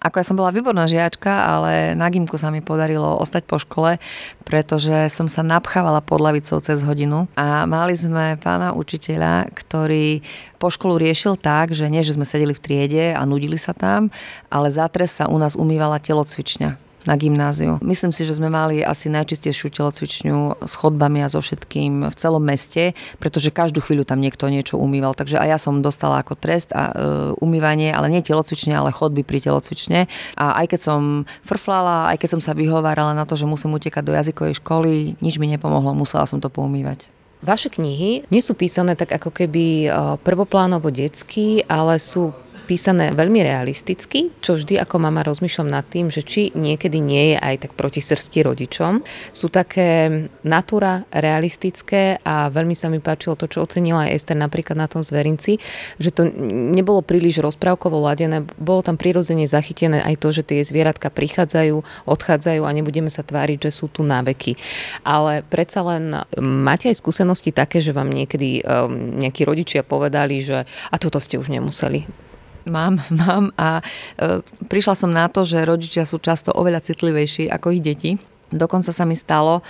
Ako 0.03 0.19
ja 0.19 0.27
som 0.27 0.35
bola 0.35 0.51
výborná 0.51 0.83
žiačka, 0.83 1.31
ale 1.31 1.95
na 1.95 2.11
gimku 2.11 2.35
sa 2.35 2.51
mi 2.51 2.59
podarilo 2.59 3.15
ostať 3.23 3.47
po 3.47 3.55
škole, 3.55 3.95
pretože 4.43 5.07
som 5.07 5.31
sa 5.31 5.47
napchávala 5.47 6.03
pod 6.03 6.19
lavicou 6.19 6.59
cez 6.59 6.83
hodinu 6.83 7.31
a 7.39 7.63
mali 7.63 7.95
sme 7.95 8.35
pána 8.35 8.75
učiteľa, 8.75 9.47
ktorý 9.55 10.19
po 10.59 10.67
školu 10.67 10.99
riešil 10.99 11.39
tak, 11.39 11.71
že 11.71 11.87
nie, 11.87 12.03
že 12.03 12.19
sme 12.19 12.27
sedeli 12.27 12.51
v 12.51 12.59
triede 12.59 13.05
a 13.15 13.23
nudili 13.23 13.55
sa 13.55 13.71
tam, 13.71 14.11
ale 14.51 14.67
za 14.67 14.91
sa 15.07 15.31
u 15.31 15.39
nás 15.39 15.55
umývala 15.55 16.03
telocvičňa 16.03 16.92
na 17.03 17.15
gymnáziu. 17.19 17.77
Myslím 17.83 18.15
si, 18.15 18.23
že 18.23 18.37
sme 18.37 18.47
mali 18.47 18.79
asi 18.83 19.11
najčistejšiu 19.11 19.71
telocvičňu 19.71 20.63
s 20.63 20.73
chodbami 20.79 21.23
a 21.23 21.31
so 21.31 21.43
všetkým 21.43 22.07
v 22.07 22.15
celom 22.15 22.43
meste, 22.43 22.95
pretože 23.19 23.51
každú 23.51 23.83
chvíľu 23.83 24.07
tam 24.07 24.23
niekto 24.23 24.47
niečo 24.47 24.79
umýval. 24.79 25.15
Takže 25.15 25.39
aj 25.39 25.47
ja 25.47 25.59
som 25.59 25.83
dostala 25.83 26.23
ako 26.23 26.39
trest 26.39 26.71
a 26.71 26.89
e, 26.89 26.93
umývanie, 27.39 27.91
ale 27.91 28.07
nie 28.07 28.23
telocvične, 28.23 28.75
ale 28.75 28.95
chodby 28.95 29.27
pri 29.27 29.43
telocvične. 29.43 30.07
A 30.39 30.63
aj 30.63 30.75
keď 30.75 30.79
som 30.81 31.01
frflala, 31.43 32.11
aj 32.11 32.17
keď 32.23 32.29
som 32.39 32.41
sa 32.41 32.55
vyhovárala 32.55 33.11
na 33.11 33.27
to, 33.27 33.35
že 33.35 33.49
musím 33.49 33.75
utekať 33.75 34.03
do 34.03 34.15
jazykovej 34.15 34.59
školy, 34.63 35.19
nič 35.19 35.35
mi 35.39 35.47
nepomohlo, 35.51 35.91
musela 35.95 36.27
som 36.27 36.39
to 36.39 36.47
poumývať. 36.47 37.11
Vaše 37.43 37.67
knihy 37.67 38.23
nie 38.31 38.39
sú 38.39 38.55
písané 38.55 38.95
tak 38.95 39.11
ako 39.11 39.35
keby 39.35 39.65
e, 39.83 39.87
prvoplánovo 40.23 40.87
detsky, 40.87 41.67
ale 41.67 41.99
sú 41.99 42.31
písané 42.63 43.11
veľmi 43.11 43.43
realisticky, 43.43 44.31
čo 44.39 44.55
vždy 44.55 44.79
ako 44.79 44.95
mama 45.03 45.21
rozmýšľam 45.21 45.69
nad 45.69 45.85
tým, 45.87 46.07
že 46.07 46.23
či 46.23 46.49
niekedy 46.55 46.97
nie 47.03 47.35
je 47.35 47.37
aj 47.37 47.55
tak 47.67 47.71
proti 47.75 47.99
srsti 47.99 48.39
rodičom. 48.47 49.03
Sú 49.35 49.51
také 49.51 50.09
natúra 50.47 51.03
realistické 51.11 52.17
a 52.23 52.47
veľmi 52.47 52.73
sa 52.73 52.87
mi 52.87 53.03
páčilo 53.03 53.35
to, 53.35 53.51
čo 53.51 53.67
ocenila 53.67 54.07
aj 54.07 54.23
Ester 54.23 54.37
napríklad 54.39 54.79
na 54.79 54.87
tom 54.87 55.03
zverinci, 55.03 55.59
že 55.99 56.09
to 56.09 56.25
nebolo 56.73 57.03
príliš 57.03 57.43
rozprávkovo 57.43 57.99
ladené, 57.99 58.47
bolo 58.57 58.81
tam 58.81 58.95
prirodzene 58.95 59.45
zachytené 59.45 59.99
aj 60.01 60.15
to, 60.23 60.29
že 60.31 60.43
tie 60.47 60.63
zvieratka 60.63 61.11
prichádzajú, 61.11 62.07
odchádzajú 62.07 62.61
a 62.63 62.75
nebudeme 62.75 63.11
sa 63.11 63.21
tváriť, 63.21 63.69
že 63.69 63.71
sú 63.71 63.91
tu 63.91 64.01
náveky. 64.07 64.55
Ale 65.03 65.43
predsa 65.47 65.83
len 65.83 66.23
máte 66.39 66.87
aj 66.87 66.99
skúsenosti 66.99 67.51
také, 67.51 67.83
že 67.83 67.91
vám 67.91 68.09
niekedy 68.09 68.63
um, 68.63 69.19
nejakí 69.19 69.43
rodičia 69.43 69.83
povedali, 69.83 70.39
že 70.39 70.63
a 70.63 70.95
toto 70.95 71.19
ste 71.19 71.37
už 71.37 71.51
nemuseli. 71.51 72.32
Mám, 72.67 72.99
mám 73.23 73.51
a 73.59 73.79
e, 74.19 74.39
prišla 74.67 74.95
som 74.95 75.11
na 75.11 75.27
to, 75.27 75.43
že 75.43 75.67
rodičia 75.67 76.07
sú 76.07 76.19
často 76.19 76.53
oveľa 76.55 76.83
citlivejší 76.83 77.51
ako 77.51 77.67
ich 77.75 77.83
deti. 77.83 78.11
Dokonca 78.53 78.93
sa 78.93 79.03
mi 79.03 79.17
stalo, 79.17 79.65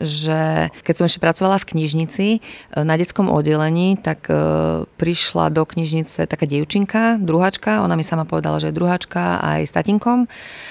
že 0.00 0.72
keď 0.82 0.94
som 0.96 1.06
ešte 1.06 1.20
pracovala 1.20 1.60
v 1.60 1.68
knižnici 1.76 2.26
e, 2.36 2.38
na 2.82 2.96
detskom 2.96 3.28
oddelení, 3.28 4.00
tak 4.00 4.26
e, 4.32 4.34
prišla 4.96 5.52
do 5.52 5.68
knižnice 5.68 6.24
taká 6.24 6.48
dievčinka, 6.48 7.20
druháčka, 7.20 7.84
ona 7.84 7.94
mi 7.94 8.02
sama 8.02 8.24
povedala, 8.24 8.58
že 8.58 8.72
je 8.72 8.78
druháčka 8.80 9.44
aj 9.44 9.60
s 9.68 9.72
tatinkom 9.76 10.26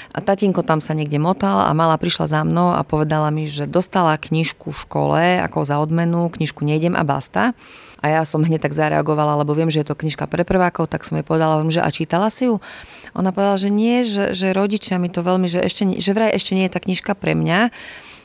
a 0.09 0.17
tatinko 0.19 0.65
tam 0.65 0.81
sa 0.81 0.97
niekde 0.97 1.21
motal 1.21 1.61
a 1.61 1.71
mala 1.77 2.01
prišla 2.01 2.25
za 2.25 2.41
mnou 2.41 2.73
a 2.73 2.81
povedala 2.81 3.29
mi, 3.29 3.45
že 3.45 3.69
dostala 3.69 4.17
knižku 4.17 4.73
v 4.73 4.81
škole 4.89 5.23
ako 5.45 5.61
za 5.61 5.77
odmenu, 5.77 6.27
knižku 6.33 6.65
Nejdem 6.65 6.97
a 6.97 7.05
basta. 7.05 7.53
A 7.99 8.05
ja 8.07 8.21
som 8.23 8.39
hneď 8.39 8.63
tak 8.63 8.71
zareagovala, 8.71 9.43
lebo 9.43 9.51
viem, 9.51 9.67
že 9.67 9.83
je 9.83 9.91
to 9.91 9.99
knižka 9.99 10.23
pre 10.31 10.47
prvákov, 10.47 10.87
tak 10.87 11.03
som 11.03 11.19
jej 11.19 11.27
povedala, 11.27 11.59
že 11.67 11.83
a 11.83 11.89
čítala 11.91 12.31
si 12.31 12.47
ju? 12.47 12.63
Ona 13.11 13.35
povedala, 13.35 13.59
že 13.59 13.67
nie, 13.67 14.07
že, 14.07 14.31
že 14.31 14.55
rodičia 14.55 14.95
mi 14.95 15.11
to 15.11 15.19
veľmi, 15.19 15.51
že, 15.51 15.59
ešte, 15.59 15.83
že 15.99 16.11
vraj 16.15 16.31
ešte 16.31 16.55
nie 16.55 16.65
je 16.71 16.73
tá 16.73 16.79
knižka 16.79 17.11
pre 17.19 17.35
mňa. 17.35 17.75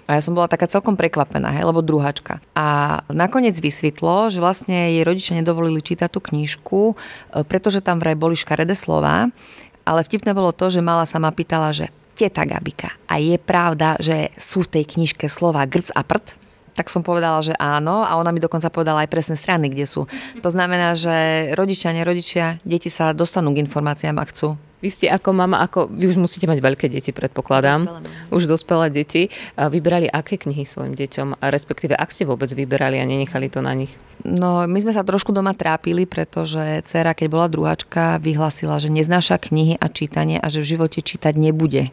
A 0.05 0.17
ja 0.17 0.21
som 0.21 0.37
bola 0.37 0.51
taká 0.51 0.69
celkom 0.69 1.01
prekvapená, 1.01 1.49
hej, 1.57 1.65
lebo 1.65 1.81
druháčka. 1.81 2.45
A 2.53 3.01
nakoniec 3.09 3.57
vysvetlo, 3.57 4.29
že 4.29 4.43
vlastne 4.43 4.93
jej 4.93 5.03
rodičia 5.03 5.39
nedovolili 5.41 5.81
čítať 5.81 6.13
tú 6.13 6.21
knižku, 6.21 6.81
e, 6.93 6.95
pretože 7.45 7.81
tam 7.81 7.97
vraj 7.99 8.13
boli 8.13 8.37
škaredé 8.37 8.77
slova. 8.77 9.33
Ale 9.85 10.01
vtipné 10.05 10.37
bolo 10.37 10.53
to, 10.53 10.69
že 10.69 10.85
mala 10.85 11.09
sa 11.09 11.17
ma 11.21 11.33
pýtala, 11.33 11.73
že 11.73 11.89
teta 12.15 12.47
Gabika, 12.47 12.95
a 13.11 13.19
je 13.19 13.35
pravda, 13.37 13.99
že 13.99 14.31
sú 14.39 14.63
v 14.63 14.81
tej 14.81 14.85
knižke 14.87 15.27
slova 15.27 15.67
grc 15.67 15.91
a 15.93 16.07
prd? 16.07 16.45
tak 16.75 16.91
som 16.91 17.07
povedala, 17.07 17.39
že 17.39 17.55
áno 17.57 18.03
a 18.03 18.19
ona 18.19 18.35
mi 18.35 18.43
dokonca 18.43 18.67
povedala 18.67 19.07
aj 19.07 19.13
presné 19.15 19.39
strany, 19.39 19.71
kde 19.71 19.87
sú. 19.87 20.11
To 20.43 20.51
znamená, 20.51 20.99
že 20.99 21.49
rodičia, 21.55 21.95
nerodičia, 21.95 22.59
deti 22.67 22.91
sa 22.91 23.15
dostanú 23.15 23.55
k 23.55 23.63
informáciám, 23.63 24.19
ak 24.19 24.35
chcú. 24.35 24.59
Vy 24.85 24.93
ste 24.93 25.07
ako 25.09 25.33
mama, 25.33 25.65
ako, 25.65 25.89
vy 25.89 26.13
už 26.13 26.21
musíte 26.21 26.45
mať 26.45 26.61
veľké 26.61 26.93
deti, 26.93 27.09
predpokladám. 27.09 27.89
Dospelé. 27.89 28.29
Už 28.29 28.43
dospelé 28.45 28.87
deti. 28.93 29.33
Vybrali 29.57 30.13
aké 30.13 30.37
knihy 30.37 30.69
svojim 30.69 30.93
deťom? 30.93 31.41
A 31.41 31.45
respektíve, 31.49 31.97
ak 31.97 32.13
ste 32.13 32.29
vôbec 32.29 32.53
vyberali 32.53 33.01
a 33.01 33.09
nenechali 33.09 33.49
to 33.49 33.65
na 33.65 33.73
nich? 33.73 33.97
No, 34.29 34.69
my 34.69 34.77
sme 34.77 34.93
sa 34.93 35.01
trošku 35.01 35.33
doma 35.33 35.57
trápili, 35.57 36.05
pretože 36.05 36.85
dcera, 36.85 37.17
keď 37.17 37.27
bola 37.33 37.49
druháčka, 37.49 38.21
vyhlasila, 38.21 38.77
že 38.77 38.93
neznáša 38.93 39.41
knihy 39.41 39.81
a 39.81 39.89
čítanie 39.89 40.37
a 40.37 40.53
že 40.53 40.61
v 40.61 40.77
živote 40.77 41.01
čítať 41.01 41.33
nebude 41.33 41.89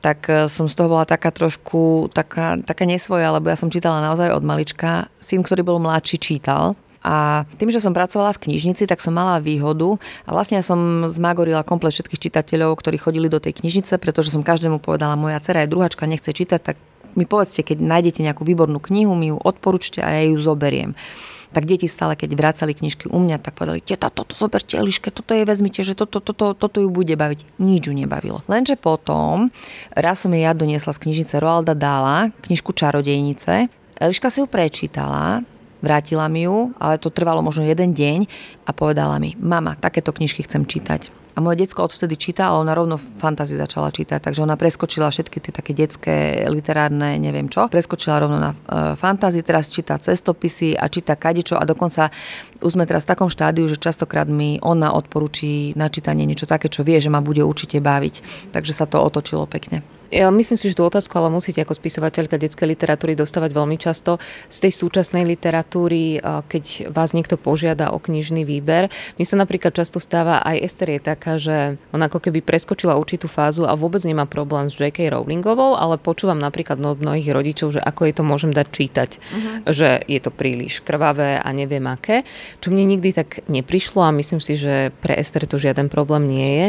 tak 0.00 0.32
e, 0.32 0.48
som 0.48 0.64
z 0.64 0.74
toho 0.74 0.88
bola 0.88 1.04
taká 1.04 1.28
trošku 1.28 2.08
taká, 2.16 2.56
taká 2.64 2.88
nesvoja, 2.88 3.36
lebo 3.36 3.52
ja 3.52 3.56
som 3.60 3.68
čítala 3.68 4.00
naozaj 4.00 4.32
od 4.32 4.40
malička. 4.40 5.12
Syn, 5.20 5.44
ktorý 5.44 5.60
bol 5.60 5.76
mladší, 5.76 6.16
čítal. 6.16 6.72
A 7.00 7.48
tým, 7.56 7.72
že 7.72 7.80
som 7.80 7.96
pracovala 7.96 8.36
v 8.36 8.50
knižnici, 8.50 8.84
tak 8.84 9.00
som 9.00 9.16
mala 9.16 9.40
výhodu 9.40 9.96
a 10.28 10.30
vlastne 10.36 10.60
ja 10.60 10.64
som 10.64 11.08
zmagorila 11.08 11.64
komplet 11.64 11.96
všetkých 11.96 12.28
čitateľov, 12.28 12.76
ktorí 12.76 13.00
chodili 13.00 13.32
do 13.32 13.40
tej 13.40 13.56
knižnice, 13.56 13.96
pretože 13.96 14.28
som 14.32 14.44
každému 14.44 14.84
povedala, 14.84 15.16
moja 15.16 15.40
dcera 15.40 15.64
je 15.64 15.72
druhačka, 15.72 16.04
nechce 16.04 16.28
čítať, 16.28 16.60
tak 16.60 16.76
mi 17.16 17.24
povedzte, 17.24 17.64
keď 17.64 17.80
nájdete 17.80 18.20
nejakú 18.20 18.44
výbornú 18.44 18.78
knihu, 18.78 19.16
mi 19.16 19.32
ju 19.32 19.40
odporúčte 19.40 20.04
a 20.04 20.12
ja 20.12 20.22
ju 20.28 20.36
zoberiem 20.38 20.92
tak 21.50 21.66
deti 21.66 21.90
stále, 21.90 22.14
keď 22.14 22.30
vracali 22.38 22.72
knižky 22.78 23.10
u 23.10 23.18
mňa, 23.18 23.42
tak 23.42 23.58
povedali, 23.58 23.82
teta, 23.82 24.06
toto 24.06 24.38
zoberte 24.38 24.78
Eliške, 24.78 25.10
toto 25.10 25.34
je 25.34 25.42
vezmite, 25.42 25.82
že 25.82 25.98
toto, 25.98 26.22
toto, 26.22 26.54
toto 26.54 26.78
ju 26.78 26.86
bude 26.86 27.18
baviť. 27.18 27.58
Nič 27.58 27.90
ju 27.90 27.94
nebavilo. 27.94 28.46
Lenže 28.46 28.78
potom, 28.78 29.50
raz 29.90 30.22
som 30.22 30.30
jej 30.30 30.46
ja 30.46 30.54
doniesla 30.54 30.94
z 30.94 31.02
knižnice 31.02 31.42
Roalda 31.42 31.74
Dála, 31.74 32.30
knižku 32.46 32.70
Čarodejnice, 32.70 33.66
Eliška 34.00 34.32
si 34.32 34.40
ju 34.40 34.46
prečítala, 34.48 35.44
vrátila 35.80 36.28
mi 36.28 36.46
ju, 36.46 36.72
ale 36.78 37.00
to 37.00 37.12
trvalo 37.12 37.42
možno 37.42 37.64
jeden 37.64 37.92
deň 37.96 38.28
a 38.64 38.70
povedala 38.72 39.18
mi, 39.18 39.34
mama, 39.36 39.76
takéto 39.76 40.12
knižky 40.14 40.44
chcem 40.46 40.64
čítať. 40.64 41.12
A 41.36 41.38
moje 41.38 41.62
detsko 41.62 41.86
odvtedy 41.86 42.18
číta, 42.18 42.50
ale 42.50 42.60
ona 42.60 42.74
rovno 42.74 42.98
fantasy 42.98 43.54
začala 43.54 43.94
čítať, 43.94 44.18
takže 44.18 44.42
ona 44.42 44.58
preskočila 44.58 45.08
všetky 45.08 45.38
tie 45.38 45.52
také 45.54 45.72
detské, 45.72 46.44
literárne, 46.50 47.16
neviem 47.22 47.46
čo. 47.46 47.70
Preskočila 47.70 48.20
rovno 48.20 48.36
na 48.36 48.50
uh, 48.50 48.92
fantasy, 48.98 49.40
teraz 49.46 49.70
číta 49.70 49.96
cestopisy 49.96 50.74
a 50.74 50.90
číta 50.90 51.14
kadičo 51.14 51.54
a 51.54 51.64
dokonca 51.64 52.10
už 52.60 52.76
sme 52.76 52.84
teraz 52.84 53.08
v 53.08 53.12
takom 53.16 53.32
štádiu, 53.32 53.66
že 53.66 53.80
častokrát 53.80 54.28
mi 54.28 54.60
ona 54.60 54.92
odporúči 54.92 55.72
na 55.74 55.88
čítanie 55.88 56.28
niečo 56.28 56.44
také, 56.44 56.68
čo 56.68 56.84
vie, 56.84 57.00
že 57.00 57.12
ma 57.12 57.24
bude 57.24 57.40
určite 57.40 57.80
baviť. 57.80 58.48
Takže 58.54 58.72
sa 58.72 58.84
to 58.84 59.00
otočilo 59.00 59.48
pekne. 59.48 59.80
Ja 60.10 60.26
myslím 60.26 60.58
si, 60.58 60.66
že 60.66 60.74
tú 60.74 60.82
otázku 60.82 61.14
ale 61.22 61.30
musíte 61.30 61.62
ako 61.62 61.78
spisovateľka 61.78 62.34
detskej 62.34 62.74
literatúry 62.74 63.14
dostávať 63.14 63.54
veľmi 63.54 63.78
často. 63.78 64.18
Z 64.50 64.66
tej 64.66 64.72
súčasnej 64.74 65.22
literatúry, 65.22 66.18
keď 66.50 66.90
vás 66.90 67.14
niekto 67.14 67.38
požiada 67.38 67.94
o 67.94 68.02
knižný 68.02 68.42
výber, 68.42 68.90
mi 68.90 69.22
sa 69.22 69.38
napríklad 69.38 69.70
často 69.70 70.02
stáva, 70.02 70.42
aj 70.42 70.66
Ester 70.66 70.98
je 70.98 71.00
taká, 71.00 71.38
že 71.38 71.78
ona 71.94 72.10
ako 72.10 72.26
keby 72.26 72.42
preskočila 72.42 72.98
určitú 72.98 73.30
fázu 73.30 73.70
a 73.70 73.78
vôbec 73.78 74.02
nemá 74.02 74.26
problém 74.26 74.66
s 74.66 74.82
J.K. 74.82 75.14
Rowlingovou, 75.14 75.78
ale 75.78 75.94
počúvam 75.94 76.42
napríklad 76.42 76.82
od 76.82 76.98
mnohých 76.98 77.30
rodičov, 77.30 77.78
že 77.78 77.80
ako 77.80 78.10
jej 78.10 78.14
to 78.18 78.26
môžem 78.26 78.50
dať 78.50 78.66
čítať. 78.66 79.10
Uh-huh. 79.14 79.70
Že 79.70 80.10
je 80.10 80.18
to 80.18 80.34
príliš 80.34 80.82
krvavé 80.82 81.38
a 81.38 81.48
neviem 81.54 81.86
aké. 81.86 82.26
Čo 82.58 82.74
mne 82.74 82.90
nikdy 82.98 83.14
tak 83.14 83.46
neprišlo 83.46 84.02
a 84.02 84.10
myslím 84.10 84.42
si, 84.42 84.58
že 84.58 84.90
pre 84.98 85.14
Ester 85.14 85.46
to 85.46 85.62
žiaden 85.62 85.86
problém 85.86 86.26
nie 86.26 86.50
je 86.58 86.66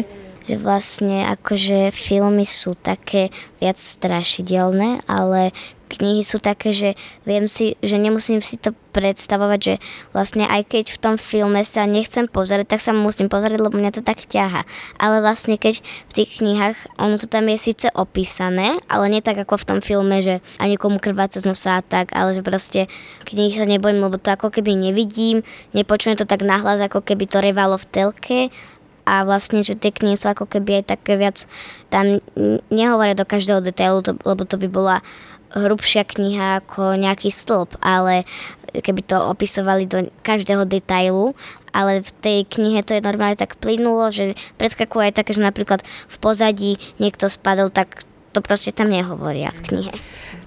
že 0.51 0.59
vlastne 0.59 1.31
akože 1.31 1.95
filmy 1.95 2.43
sú 2.43 2.75
také 2.75 3.31
viac 3.63 3.79
strašidelné, 3.79 4.99
ale 5.07 5.55
knihy 5.87 6.27
sú 6.27 6.43
také, 6.43 6.75
že 6.75 6.99
viem 7.23 7.47
si, 7.47 7.79
že 7.79 7.95
nemusím 7.95 8.43
si 8.43 8.59
to 8.59 8.75
predstavovať, 8.91 9.59
že 9.59 9.73
vlastne 10.11 10.43
aj 10.47 10.67
keď 10.67 10.85
v 10.91 10.99
tom 10.99 11.15
filme 11.15 11.63
sa 11.63 11.87
nechcem 11.87 12.27
pozrieť, 12.27 12.75
tak 12.75 12.83
sa 12.83 12.91
musím 12.91 13.31
pozrieť, 13.31 13.63
lebo 13.63 13.79
mňa 13.79 13.95
to 13.95 14.03
tak 14.03 14.27
ťaha. 14.27 14.67
Ale 14.99 15.23
vlastne 15.23 15.55
keď 15.55 15.79
v 15.79 16.11
tých 16.11 16.43
knihách, 16.43 16.99
ono 16.99 17.15
to 17.15 17.31
tam 17.31 17.47
je 17.47 17.55
síce 17.59 17.87
opísané, 17.95 18.75
ale 18.91 19.07
nie 19.07 19.23
tak 19.23 19.39
ako 19.39 19.55
v 19.55 19.67
tom 19.71 19.79
filme, 19.79 20.19
že 20.19 20.43
ani 20.59 20.75
komu 20.75 20.99
krváca 20.99 21.39
z 21.39 21.47
nosa 21.47 21.79
a 21.79 21.83
tak, 21.83 22.11
ale 22.11 22.35
že 22.35 22.43
proste 22.43 22.91
knihy 23.23 23.55
sa 23.55 23.63
nebojím, 23.63 24.03
lebo 24.03 24.19
to 24.19 24.35
ako 24.35 24.51
keby 24.51 24.75
nevidím, 24.75 25.47
nepočujem 25.71 26.19
to 26.19 26.27
tak 26.27 26.43
nahlas, 26.43 26.83
ako 26.83 26.99
keby 26.99 27.23
to 27.27 27.39
revalo 27.39 27.79
v 27.79 27.87
telke 27.87 28.39
a 29.05 29.25
vlastne, 29.25 29.65
že 29.65 29.77
tie 29.77 29.91
knihy 29.93 30.17
sú 30.19 30.29
ako 30.29 30.45
keby 30.45 30.81
aj 30.81 30.97
také 30.97 31.17
viac, 31.17 31.43
tam 31.89 32.21
nehovoria 32.69 33.17
do 33.17 33.27
každého 33.27 33.61
detailu, 33.61 34.01
to, 34.05 34.15
lebo 34.25 34.45
to 34.45 34.55
by 34.61 34.67
bola 34.71 34.95
hrubšia 35.51 36.07
kniha 36.07 36.63
ako 36.63 36.95
nejaký 36.95 37.27
stĺp, 37.27 37.75
ale 37.83 38.23
keby 38.71 39.03
to 39.03 39.19
opisovali 39.19 39.83
do 39.83 40.07
každého 40.23 40.63
detailu, 40.63 41.35
ale 41.75 41.99
v 41.99 42.11
tej 42.23 42.39
knihe 42.47 42.79
to 42.87 42.95
je 42.95 43.03
normálne 43.03 43.35
tak 43.35 43.59
plynulo, 43.59 44.15
že 44.15 44.39
predskakuje 44.55 45.11
aj 45.11 45.17
také, 45.19 45.35
že 45.35 45.43
napríklad 45.43 45.83
v 45.83 46.17
pozadí 46.23 46.71
niekto 47.03 47.27
spadol, 47.27 47.67
tak 47.67 48.07
to 48.31 48.39
proste 48.39 48.71
tam 48.71 48.87
nehovoria 48.87 49.51
v 49.51 49.59
knihe. 49.67 49.93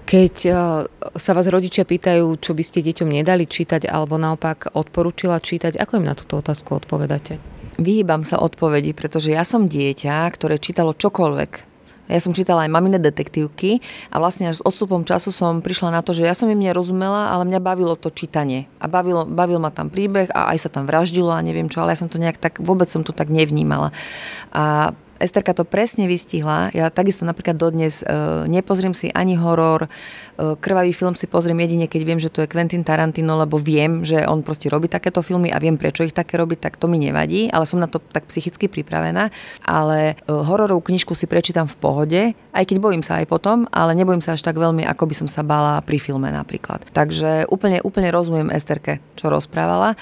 Keď 0.09 0.35
sa 1.13 1.31
vás 1.37 1.45
rodičia 1.49 1.85
pýtajú, 1.85 2.41
čo 2.41 2.57
by 2.57 2.63
ste 2.65 2.81
deťom 2.81 3.09
nedali 3.13 3.45
čítať, 3.45 3.85
alebo 3.85 4.17
naopak 4.17 4.73
odporúčila 4.73 5.37
čítať, 5.37 5.77
ako 5.77 6.01
im 6.01 6.09
na 6.09 6.17
túto 6.17 6.41
otázku 6.41 6.81
odpovedáte? 6.81 7.37
Vyhýbam 7.75 8.23
sa 8.23 8.39
odpovedi, 8.39 8.95
pretože 8.95 9.35
ja 9.35 9.43
som 9.43 9.67
dieťa, 9.67 10.23
ktoré 10.31 10.55
čítalo 10.55 10.95
čokoľvek. 10.95 11.75
Ja 12.05 12.21
som 12.21 12.37
čítala 12.37 12.69
aj 12.69 12.71
mamine 12.71 13.01
detektívky 13.01 13.81
a 14.13 14.21
vlastne 14.21 14.53
až 14.53 14.61
s 14.61 14.65
odstupom 14.65 15.01
času 15.01 15.33
som 15.33 15.65
prišla 15.65 15.89
na 15.89 16.01
to, 16.05 16.13
že 16.13 16.21
ja 16.21 16.37
som 16.37 16.45
im 16.45 16.61
nerozumela, 16.61 17.33
ale 17.33 17.49
mňa 17.49 17.59
bavilo 17.65 17.97
to 17.97 18.13
čítanie. 18.13 18.69
A 18.77 18.85
bavilo, 18.85 19.25
bavil 19.25 19.57
ma 19.57 19.73
tam 19.73 19.89
príbeh 19.89 20.29
a 20.29 20.53
aj 20.53 20.69
sa 20.69 20.69
tam 20.69 20.85
vraždilo 20.85 21.33
a 21.33 21.41
neviem 21.41 21.65
čo, 21.65 21.81
ale 21.81 21.97
ja 21.97 22.01
som 22.05 22.09
to 22.09 22.21
nejak 22.21 22.37
tak, 22.37 22.61
vôbec 22.61 22.85
som 22.93 23.01
to 23.01 23.09
tak 23.09 23.33
nevnímala. 23.33 23.89
A 24.53 24.93
Esterka 25.15 25.55
to 25.55 25.63
presne 25.63 26.11
vystihla. 26.11 26.69
Ja 26.75 26.91
takisto 26.91 27.23
napríklad 27.23 27.55
dodnes 27.55 28.03
e, 28.03 28.07
nepozriem 28.51 28.91
si 28.91 29.07
ani 29.15 29.39
horor, 29.39 29.87
e, 29.87 29.89
krvavý 30.59 30.91
film 30.91 31.15
si 31.15 31.23
pozriem 31.25 31.55
jedine, 31.63 31.87
keď 31.87 32.01
viem, 32.03 32.19
že 32.19 32.27
to 32.27 32.43
je 32.43 32.51
Quentin 32.51 32.83
Tarantino, 32.83 33.39
lebo 33.39 33.55
viem, 33.55 34.03
že 34.03 34.27
on 34.27 34.43
proste 34.43 34.67
robí 34.67 34.91
takéto 34.91 35.23
filmy 35.23 35.55
a 35.55 35.57
viem, 35.63 35.79
prečo 35.79 36.03
ich 36.03 36.11
také 36.11 36.35
robí, 36.35 36.59
tak 36.59 36.75
to 36.75 36.91
mi 36.91 36.99
nevadí, 36.99 37.47
ale 37.47 37.63
som 37.63 37.79
na 37.79 37.87
to 37.87 38.03
tak 38.03 38.27
psychicky 38.27 38.67
pripravená. 38.67 39.31
Ale 39.63 40.19
e, 40.19 40.31
hororovú 40.31 40.83
knižku 40.83 41.15
si 41.15 41.31
prečítam 41.31 41.63
v 41.65 41.79
pohode, 41.79 42.21
aj 42.51 42.63
keď 42.67 42.77
bojím 42.83 43.03
sa 43.03 43.23
aj 43.23 43.31
potom, 43.31 43.71
ale 43.71 43.95
nebojím 43.95 44.19
sa 44.19 44.35
až 44.35 44.43
tak 44.43 44.59
veľmi, 44.59 44.83
ako 44.83 45.07
by 45.07 45.15
som 45.15 45.27
sa 45.31 45.47
bala 45.47 45.79
pri 45.79 45.95
filme 45.95 46.27
napríklad. 46.27 46.83
Takže 46.91 47.47
úplne, 47.47 47.79
úplne 47.79 48.11
rozumiem 48.11 48.51
Esterke, 48.51 48.99
čo 49.15 49.31
rozprávala. 49.31 49.95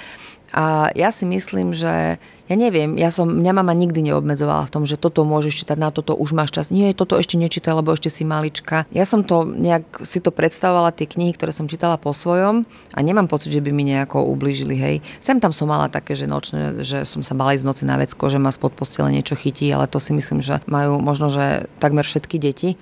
A 0.53 0.93
ja 0.93 1.09
si 1.09 1.25
myslím, 1.25 1.73
že 1.73 2.21
ja 2.21 2.55
neviem, 2.59 2.93
ja 3.01 3.09
som, 3.09 3.25
mňa 3.25 3.53
mama 3.57 3.73
nikdy 3.73 4.05
neobmedzovala 4.05 4.69
v 4.69 4.73
tom, 4.77 4.83
že 4.85 5.01
toto 5.01 5.25
môžeš 5.25 5.65
čítať, 5.65 5.81
na 5.81 5.89
toto 5.89 6.13
už 6.13 6.37
máš 6.37 6.53
čas. 6.53 6.69
Nie, 6.69 6.93
toto 6.93 7.17
ešte 7.17 7.41
nečítaj, 7.41 7.81
lebo 7.81 7.89
ešte 7.89 8.13
si 8.13 8.21
malička. 8.21 8.85
Ja 8.93 9.09
som 9.09 9.25
to 9.25 9.49
nejak 9.49 10.05
si 10.05 10.21
to 10.21 10.29
predstavovala, 10.29 10.93
tie 10.93 11.09
knihy, 11.09 11.33
ktoré 11.33 11.49
som 11.49 11.65
čítala 11.65 11.97
po 11.97 12.13
svojom 12.13 12.69
a 12.93 12.99
nemám 13.01 13.25
pocit, 13.25 13.49
že 13.49 13.65
by 13.65 13.73
mi 13.73 13.81
nejako 13.81 14.29
ubližili, 14.29 14.77
hej. 14.77 14.95
Sem 15.17 15.41
tam 15.41 15.49
som 15.49 15.65
mala 15.65 15.89
také, 15.89 16.13
že 16.13 16.29
nočné, 16.29 16.85
že 16.85 17.01
som 17.09 17.25
sa 17.25 17.33
bala 17.33 17.57
ísť 17.57 17.65
noci 17.65 17.83
na 17.89 17.97
vecko, 17.97 18.29
že 18.29 18.37
ma 18.37 18.53
spod 18.53 18.77
postele 18.77 19.09
niečo 19.09 19.33
chytí, 19.33 19.73
ale 19.73 19.89
to 19.89 19.97
si 19.97 20.13
myslím, 20.13 20.45
že 20.45 20.61
majú 20.69 21.01
možno, 21.01 21.33
že 21.33 21.65
takmer 21.81 22.05
všetky 22.05 22.37
deti. 22.37 22.77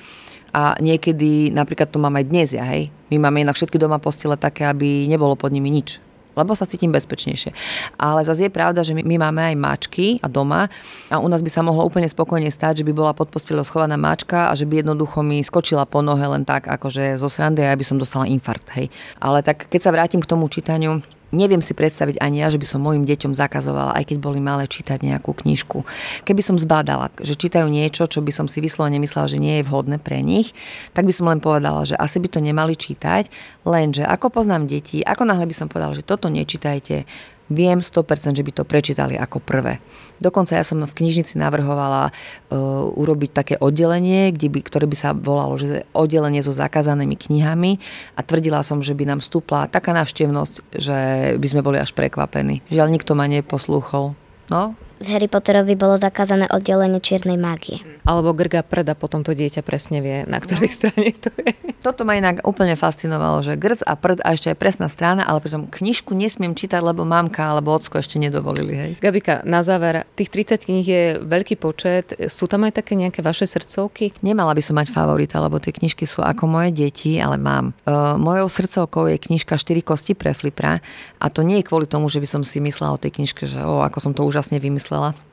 A 0.52 0.76
niekedy, 0.84 1.48
napríklad 1.56 1.88
to 1.88 2.04
mám 2.04 2.20
aj 2.20 2.28
dnes 2.28 2.52
ja, 2.52 2.68
hej. 2.68 2.92
My 3.08 3.24
máme 3.24 3.48
inak 3.48 3.56
všetky 3.56 3.80
doma 3.80 4.04
postele 4.04 4.36
také, 4.36 4.68
aby 4.68 5.08
nebolo 5.08 5.40
pod 5.40 5.56
nimi 5.56 5.72
nič 5.72 6.04
lebo 6.36 6.56
sa 6.56 6.68
cítim 6.68 6.92
bezpečnejšie. 6.92 7.52
Ale 8.00 8.24
zase 8.24 8.48
je 8.48 8.52
pravda, 8.54 8.82
že 8.82 8.96
my, 8.96 9.04
my 9.04 9.16
máme 9.30 9.42
aj 9.54 9.56
mačky 9.56 10.08
a 10.24 10.28
doma 10.28 10.72
a 11.12 11.20
u 11.20 11.28
nás 11.28 11.44
by 11.44 11.52
sa 11.52 11.62
mohlo 11.62 11.86
úplne 11.86 12.08
spokojne 12.08 12.48
stať, 12.50 12.84
že 12.84 12.88
by 12.88 12.94
bola 12.96 13.12
pod 13.12 13.30
postelou 13.32 13.64
schovaná 13.64 13.96
mačka 13.96 14.50
a 14.50 14.54
že 14.56 14.68
by 14.68 14.84
jednoducho 14.84 15.22
mi 15.22 15.44
skočila 15.44 15.84
po 15.88 16.00
nohe 16.04 16.24
len 16.24 16.48
tak, 16.48 16.68
akože 16.68 17.20
zo 17.20 17.28
srandy 17.28 17.64
a 17.64 17.74
ja 17.74 17.80
by 17.80 17.86
som 17.86 17.98
dostala 18.00 18.28
infarkt. 18.28 18.72
Hej. 18.76 18.90
Ale 19.20 19.44
tak 19.46 19.68
keď 19.68 19.82
sa 19.82 19.94
vrátim 19.94 20.20
k 20.24 20.30
tomu 20.30 20.48
čítaniu, 20.48 21.04
Neviem 21.32 21.64
si 21.64 21.72
predstaviť 21.72 22.20
ani 22.20 22.44
ja, 22.44 22.52
že 22.52 22.60
by 22.60 22.68
som 22.68 22.84
mojim 22.84 23.08
deťom 23.08 23.32
zakazovala, 23.32 23.96
aj 23.96 24.12
keď 24.12 24.18
boli 24.20 24.44
malé, 24.44 24.68
čítať 24.68 25.00
nejakú 25.00 25.32
knižku. 25.32 25.88
Keby 26.28 26.42
som 26.44 26.60
zbadala, 26.60 27.08
že 27.24 27.40
čítajú 27.40 27.72
niečo, 27.72 28.04
čo 28.08 28.20
by 28.20 28.32
som 28.36 28.52
si 28.52 28.60
vyslovene 28.60 29.00
myslela, 29.00 29.32
že 29.32 29.40
nie 29.40 29.64
je 29.64 29.68
vhodné 29.68 29.98
pre 30.04 30.20
nich, 30.20 30.52
tak 30.92 31.08
by 31.08 31.14
som 31.16 31.32
len 31.32 31.40
povedala, 31.40 31.88
že 31.88 31.96
asi 31.96 32.20
by 32.20 32.28
to 32.28 32.44
nemali 32.44 32.76
čítať, 32.76 33.32
lenže 33.64 34.04
ako 34.04 34.28
poznám 34.28 34.68
deti, 34.68 35.00
ako 35.00 35.24
náhle 35.24 35.48
by 35.48 35.56
som 35.56 35.72
povedala, 35.72 35.96
že 35.96 36.04
toto 36.04 36.28
nečítajte, 36.28 37.08
viem 37.52 37.84
100%, 37.84 38.40
že 38.40 38.44
by 38.48 38.52
to 38.56 38.64
prečítali 38.64 39.20
ako 39.20 39.44
prvé. 39.44 39.84
Dokonca 40.24 40.56
ja 40.56 40.64
som 40.64 40.80
v 40.80 40.96
knižnici 40.96 41.36
navrhovala 41.36 42.10
uh, 42.10 42.88
urobiť 42.96 43.30
také 43.36 43.56
oddelenie, 43.60 44.32
kde 44.32 44.48
by, 44.48 44.60
ktoré 44.64 44.86
by 44.88 44.98
sa 44.98 45.12
volalo, 45.12 45.60
že 45.60 45.84
oddelenie 45.92 46.40
so 46.40 46.56
zakázanými 46.56 47.20
knihami 47.20 47.82
a 48.16 48.22
tvrdila 48.24 48.64
som, 48.64 48.80
že 48.80 48.96
by 48.96 49.04
nám 49.12 49.20
stúpla 49.20 49.68
taká 49.68 49.92
návštevnosť, 49.92 50.54
že 50.78 51.00
by 51.36 51.48
sme 51.50 51.66
boli 51.66 51.78
až 51.82 51.92
prekvapení. 51.92 52.64
Žiaľ, 52.72 52.88
nikto 52.88 53.12
ma 53.18 53.28
neposlúchol. 53.28 54.16
No, 54.48 54.76
Harry 55.06 55.30
Potterovi 55.30 55.74
bolo 55.78 55.98
zakázané 55.98 56.46
oddelenie 56.50 57.02
čiernej 57.02 57.38
mágie. 57.38 57.82
Alebo 58.06 58.34
Grga 58.34 58.66
prda, 58.66 58.98
potom 58.98 59.22
to 59.22 59.38
dieťa 59.38 59.62
presne 59.62 60.02
vie, 60.02 60.26
na 60.26 60.42
ktorej 60.42 60.70
no. 60.70 60.76
strane 60.78 61.12
to 61.18 61.30
je. 61.42 61.54
Toto 61.82 62.06
ma 62.06 62.14
inak 62.18 62.46
úplne 62.46 62.78
fascinovalo, 62.78 63.42
že 63.42 63.58
grc 63.58 63.82
a 63.86 63.98
prd 63.98 64.22
a 64.22 64.38
ešte 64.38 64.54
aj 64.54 64.58
presná 64.62 64.86
strana, 64.86 65.26
ale 65.26 65.42
pritom 65.42 65.66
knižku 65.66 66.14
nesmiem 66.14 66.54
čítať, 66.54 66.78
lebo 66.78 67.02
mamka 67.02 67.42
alebo 67.42 67.74
ocko 67.74 67.98
ešte 67.98 68.22
nedovolili. 68.22 68.74
Hej. 68.78 68.92
Gabika, 69.02 69.42
na 69.50 69.66
záver, 69.66 70.06
tých 70.14 70.30
30 70.30 70.68
kníh 70.70 70.86
je 70.86 71.04
veľký 71.22 71.58
počet. 71.58 72.14
Sú 72.30 72.46
tam 72.46 72.70
aj 72.70 72.82
také 72.82 72.94
nejaké 72.94 73.26
vaše 73.26 73.50
srdcovky? 73.50 74.14
Nemala 74.22 74.54
by 74.54 74.62
som 74.62 74.78
mať 74.78 74.94
favorita, 74.94 75.42
lebo 75.42 75.58
tie 75.58 75.74
knižky 75.74 76.06
sú 76.06 76.22
ako 76.22 76.46
moje 76.46 76.70
deti, 76.70 77.18
ale 77.18 77.42
mám. 77.42 77.74
Uh, 77.88 78.14
mojou 78.20 78.46
srdcovkou 78.46 79.10
je 79.10 79.18
knižka 79.18 79.58
4 79.58 79.82
kosti 79.82 80.14
pre 80.14 80.38
flipra 80.38 80.84
a 81.18 81.26
to 81.32 81.42
nie 81.42 81.64
je 81.64 81.68
kvôli 81.72 81.88
tomu, 81.88 82.12
že 82.12 82.20
by 82.20 82.28
som 82.28 82.42
si 82.44 82.60
myslela 82.60 82.94
o 82.94 83.02
tej 83.02 83.16
knižke, 83.16 83.48
že 83.48 83.64
o, 83.64 83.80
ako 83.82 83.98
som 83.98 84.12
to 84.12 84.28
úžasne 84.28 84.60
vymyslela, 84.60 84.91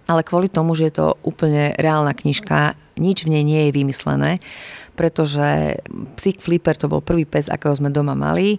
ale 0.09 0.23
kvôli 0.25 0.49
tomu, 0.49 0.73
že 0.73 0.88
je 0.88 0.94
to 1.05 1.07
úplne 1.27 1.77
reálna 1.77 2.16
knižka, 2.16 2.79
nič 2.97 3.29
v 3.29 3.38
nej 3.38 3.44
nie 3.44 3.61
je 3.68 3.77
vymyslené 3.77 4.40
pretože 4.99 5.79
Psych 6.19 6.43
Flipper 6.43 6.75
to 6.75 6.91
bol 6.91 6.99
prvý 6.99 7.23
pes, 7.23 7.47
akého 7.47 7.71
sme 7.71 7.95
doma 7.95 8.19
mali. 8.19 8.59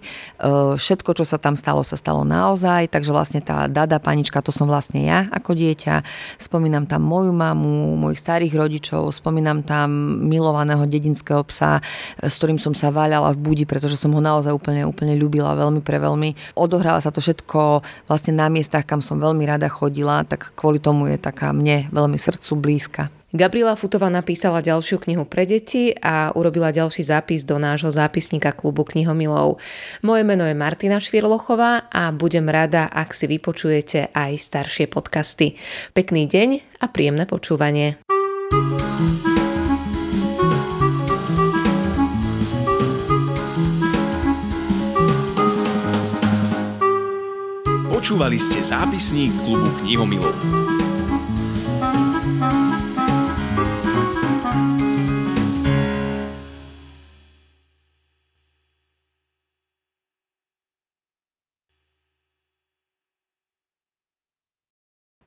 všetko, 0.80 1.12
čo 1.12 1.28
sa 1.28 1.36
tam 1.36 1.52
stalo, 1.52 1.84
sa 1.84 2.00
stalo 2.00 2.24
naozaj, 2.24 2.88
takže 2.88 3.12
vlastne 3.12 3.44
tá 3.44 3.68
Dada 3.68 4.00
panička, 4.00 4.40
to 4.40 4.48
som 4.48 4.64
vlastne 4.64 5.04
ja 5.04 5.28
ako 5.28 5.52
dieťa. 5.52 6.00
Spomínam 6.40 6.88
tam 6.88 7.04
moju 7.04 7.36
mamu, 7.36 8.00
mojich 8.00 8.24
starých 8.24 8.56
rodičov, 8.56 9.12
spomínam 9.12 9.60
tam 9.60 9.92
milovaného 10.24 10.88
dedinského 10.88 11.44
psa, 11.44 11.84
s 12.16 12.40
ktorým 12.40 12.56
som 12.56 12.72
sa 12.72 12.88
váľala 12.88 13.36
v 13.36 13.42
budi, 13.44 13.64
pretože 13.68 14.00
som 14.00 14.16
ho 14.16 14.22
naozaj 14.24 14.56
úplne, 14.56 14.88
úplne 14.88 15.12
ľúbila 15.20 15.52
veľmi 15.52 15.84
pre 15.84 16.00
veľmi. 16.00 16.56
Odohráva 16.56 17.04
sa 17.04 17.12
to 17.12 17.20
všetko 17.20 17.84
vlastne 18.08 18.32
na 18.32 18.48
miestach, 18.48 18.88
kam 18.88 19.04
som 19.04 19.20
veľmi 19.20 19.44
rada 19.44 19.68
chodila, 19.68 20.24
tak 20.24 20.56
kvôli 20.56 20.80
tomu 20.80 21.12
je 21.12 21.20
taká 21.20 21.52
mne 21.52 21.92
veľmi 21.92 22.16
srdcu 22.16 22.52
blízka. 22.56 23.19
Gabriela 23.30 23.78
Futová 23.78 24.10
napísala 24.10 24.58
ďalšiu 24.58 24.98
knihu 25.06 25.22
pre 25.22 25.46
deti 25.46 25.94
a 25.94 26.34
urobila 26.34 26.74
ďalší 26.74 27.06
zápis 27.06 27.46
do 27.46 27.62
nášho 27.62 27.86
zápisníka 27.94 28.50
klubu 28.50 28.82
knihomilov. 28.82 29.62
Moje 30.02 30.26
meno 30.26 30.42
je 30.42 30.58
Martina 30.58 30.98
Švirlochová 30.98 31.86
a 31.94 32.10
budem 32.10 32.50
rada, 32.50 32.90
ak 32.90 33.14
si 33.14 33.30
vypočujete 33.30 34.10
aj 34.10 34.34
staršie 34.34 34.90
podcasty. 34.90 35.54
Pekný 35.94 36.26
deň 36.26 36.82
a 36.82 36.90
príjemné 36.90 37.30
počúvanie. 37.30 38.02
Počúvali 47.94 48.42
ste 48.42 48.58
zápisník 48.58 49.30
klubu 49.46 49.70
knihomilov. 49.86 50.79